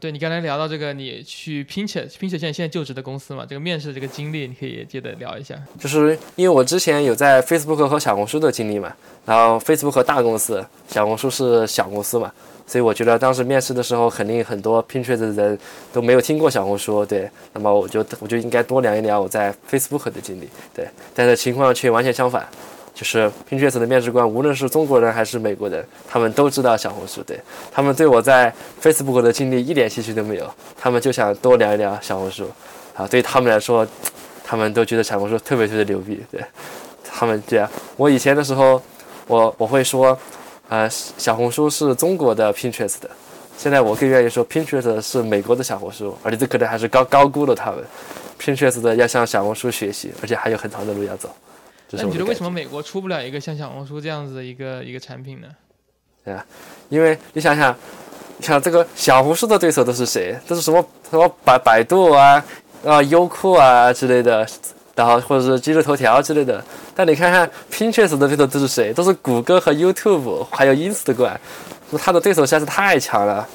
[0.00, 5.60] 对你刚才聊到这个，你去 Pincher，Pincher 现在现在就职的公司嘛，这个面试这个经历，你可以接着聊一下。
[5.78, 8.94] 就是因为我之前有在 Facebook 和小红书的经历嘛，
[9.26, 12.32] 然后 Facebook 大公司，小红书是小公司嘛，
[12.66, 15.58] 所以我觉得当时面试的时候，肯定很多 Pincher 的人
[15.92, 22.48] 都没有听过小红书，对，那么我就我就应该多聊一聊我在 Facebook 的经历，对，但是情况却完全相反。
[22.98, 27.22] 就是 Pinterest 的面试官，无论是中国人还是美国人，他们都知道小红书。
[27.22, 27.38] 对
[27.70, 32.50] 他们对我在 Facebook 的经历一点兴趣都没有，他们就想多聊一聊小红书。
[32.96, 33.86] 啊，对他们来说，
[34.42, 36.20] 他们都觉得小红书特别特别牛逼。
[36.28, 36.42] 对
[37.08, 38.82] 他们这样，我以前的时候，
[39.28, 40.18] 我我会说，
[40.68, 42.96] 呃，小红书是中国的 Pinterest。
[43.56, 47.78] 现在我更愿意说 Pinterest 是美国的小红书，而且这可能还是高高估了他们。
[48.40, 51.30] Pinterest 的要向小红书学习，而且还有很长的路要走。
[51.90, 55.48] 那你觉得为什么美国出不了一个像小红书这样子的一个一个产品呢？
[56.24, 56.44] 对啊，
[56.90, 57.74] 因为你想想，
[58.40, 60.38] 像这个小红书的对手都是谁？
[60.46, 62.44] 都是什么什么百百度啊
[62.84, 64.46] 啊优酷啊之类的，
[64.94, 66.62] 然后或者是今日头条之类的。
[66.94, 68.92] 但你看看 Pinterest 的对手都是谁？
[68.92, 71.38] 都是谷歌和 YouTube，还有 Instagram，
[71.96, 73.48] 它的对手实在是太强了。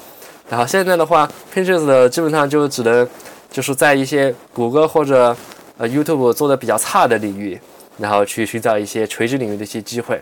[0.48, 3.08] 然后现在的话，Pinterest 基本上就只能
[3.50, 5.36] 就是在一些谷歌或者
[5.78, 7.60] 呃 YouTube 做的比较差的领域。
[7.98, 10.20] 然后去寻找一些垂直领域的一些机会，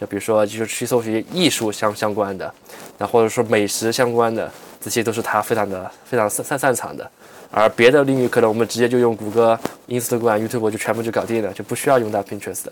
[0.00, 2.52] 就比如说，就是去搜寻艺术相相关的，
[2.98, 4.50] 那或者说美食相关的，
[4.80, 7.10] 这些都是他非常的非常擅擅擅长的。
[7.50, 9.58] 而别的领域，可能我们直接就用谷歌、
[9.88, 12.66] Instagram、YouTube 就全部就搞定了，就不需要用到 Pinterest。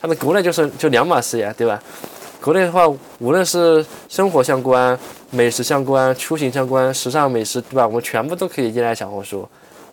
[0.00, 1.80] 他们国内就是就两码事呀，对吧？
[2.40, 4.98] 国内的话，无论是生活相关、
[5.30, 7.86] 美食相关、出行相关、时尚美食，对吧？
[7.86, 9.48] 我们全部都可以依赖小红书。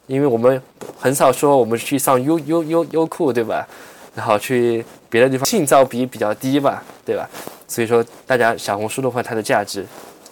[0.07, 0.61] 因为我们
[0.99, 3.67] 很少说我们去上优优优优酷，对吧？
[4.13, 7.29] 然后去别的地方，性价比比较低吧，对吧？
[7.67, 9.85] 所以说，大家小红书的话，它的价值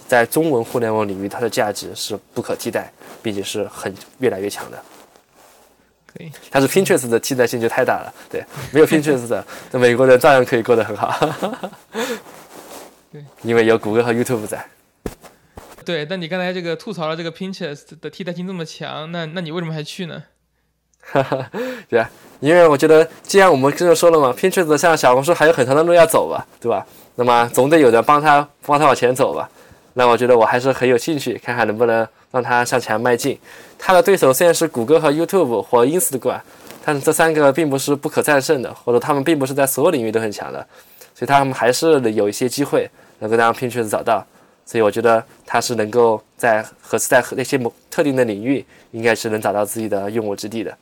[0.08, 2.90] 在中文互联网领域，它的价值是不可替代，
[3.22, 4.82] 并且是很越来越强的。
[6.06, 6.32] 可以。
[6.50, 11.14] 但是 Pinterest 的替代性就太大了，对，没有 Pinterest 的，那美国人照样可以过得很好。
[13.12, 14.64] 对，因为有谷歌和 YouTube 在。
[15.86, 20.24] 对，但你刚才这个吐槽了这个 Pinterest 的替代性这么强，那那你为什么还去呢？
[21.02, 21.52] 哈哈，
[21.90, 22.10] 对啊，
[22.40, 26.86] 因为我觉得既然我们这么说了嘛，Pinterest 像小红书还有很长的路要走吧，对吧？
[27.16, 29.50] 那么总得有人帮他帮他往前走吧。
[29.96, 33.38] 那我觉得我还是很有兴趣，看看能不能让他向前迈进。
[33.78, 36.40] 他的对手虽然是谷歌和 YouTube 或 Instagram，
[36.84, 40.66] 但是这三个并不是不可战胜的，或者他们并不是在所有领域都很强的，
[41.14, 44.26] 所以他们还是有一些机会能够让 Pinterest 找到。
[44.66, 50.76] 所以我觉得它是能够在和在那些某特定的领域，应该是能找到自己的用武之地的。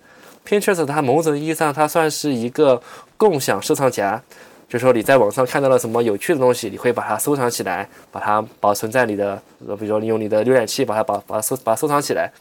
[0.47, 2.82] Pinterest 它某种意义上它算是一个
[3.18, 4.22] 共享收藏夹，
[4.68, 12.32] 就是说你在网上看到了什么有趣的东西，你会把它收藏起来，把它保存在你的，比如说你用你的浏览器把它把把它收把它收藏起来。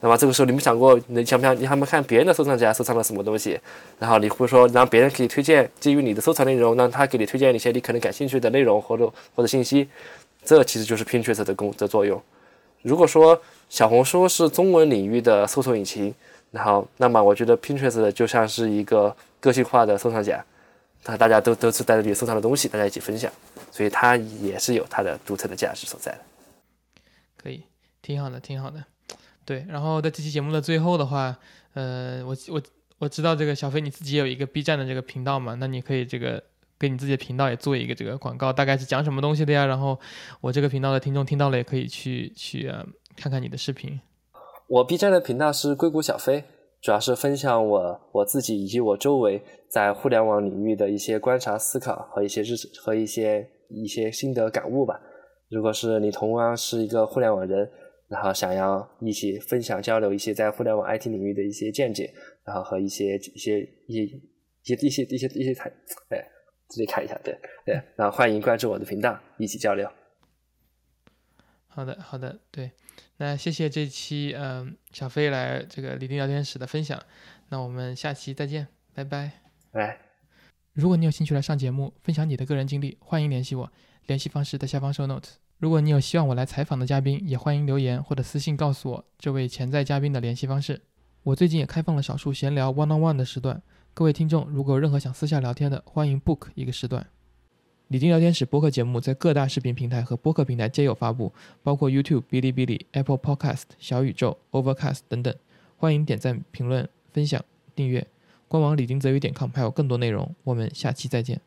[0.00, 3.58] 那么这个时候你们想过，你想不想你还没看别人的收藏夹收藏了什么东西？
[3.98, 9.88] 然后你会说让别人给你推荐基于你的收藏内容，让他给你推荐一些你可能感兴趣的内容或者或者信息。
[10.44, 12.22] 这其实就是 Pinterest 的功的作用。
[12.82, 16.14] 如果说小红书是中文领域的搜索引擎，
[16.50, 20.44] 然后那么我觉得 Pinterest 就像是一个个性化的收藏夹，
[21.02, 23.32] 它大家都都是在这里收藏的东西，大家一起分享，
[23.72, 26.20] 所以它也是有它的独特的价值所在的。
[27.36, 27.62] 可以，
[28.02, 28.84] 挺好的，挺好的。
[29.44, 31.36] 对，然后在这期节目的最后的话，
[31.72, 32.62] 呃，我我
[32.98, 36.42] 我知道这个小飞你自己有一个 B 站的这个频道嘛，那你可以这个。
[36.84, 39.64] 给你自己的频道也做一个这个广告，大概是讲什么东西的呀？
[39.64, 39.98] 然后
[40.42, 42.70] 我这个频道的听众听到了也可以去去
[43.16, 43.98] 看看你的视频。
[44.68, 46.44] 我 B 站的频道是硅谷小飞，
[46.82, 55.00] 主要是分享我我自己以及我周围在互联网领域的一些观察、思考和一些日和一些一些心得感悟吧。
[55.48, 57.70] 如果是你同样是一个互联网人，
[58.08, 62.12] 然后想要一起分享交流一些在互联网 IT 领域的一些见解，
[62.44, 65.72] 然后和一些一些一一些一些一些一些谈，
[66.10, 66.33] 哎。
[66.68, 69.90] 自己看一下，对对，然后欢迎关注我的频道，一起交流。
[71.68, 72.70] 好的，好的，对，
[73.16, 77.00] 那谢谢这期嗯小飞来这个李丁聊天室的分享，
[77.48, 79.30] 那我们下期再见，拜拜。
[79.72, 79.98] 拜。
[80.72, 83.70] 如果你有兴趣来上节目，分享你的个人经历，欢迎联系我，
[84.06, 85.30] 联系方式在下方 show note。
[85.58, 90.82] 如果你有希望我来采访的嘉宾，也欢迎留言或者私信告诉我这位潜在嘉宾的联系方式。
[91.22, 93.62] 我最近也开放了少数闲聊 one on one 的时段。
[93.96, 97.06] 各位听众，如果有任何想私下聊天的，欢迎 book 一个时段。
[97.86, 101.32] 李丁聊天室播客节目在各大视频平台和播客平台皆有发布，
[101.62, 105.32] 包括 YouTube、哔哩哔哩、Apple Podcast、小宇宙、Overcast 等等。
[105.76, 107.40] 欢迎点赞、评论、分享、
[107.76, 108.04] 订阅。
[108.48, 111.40] 官网李丁泽宇点 com 还有更多内容，我们下期再见。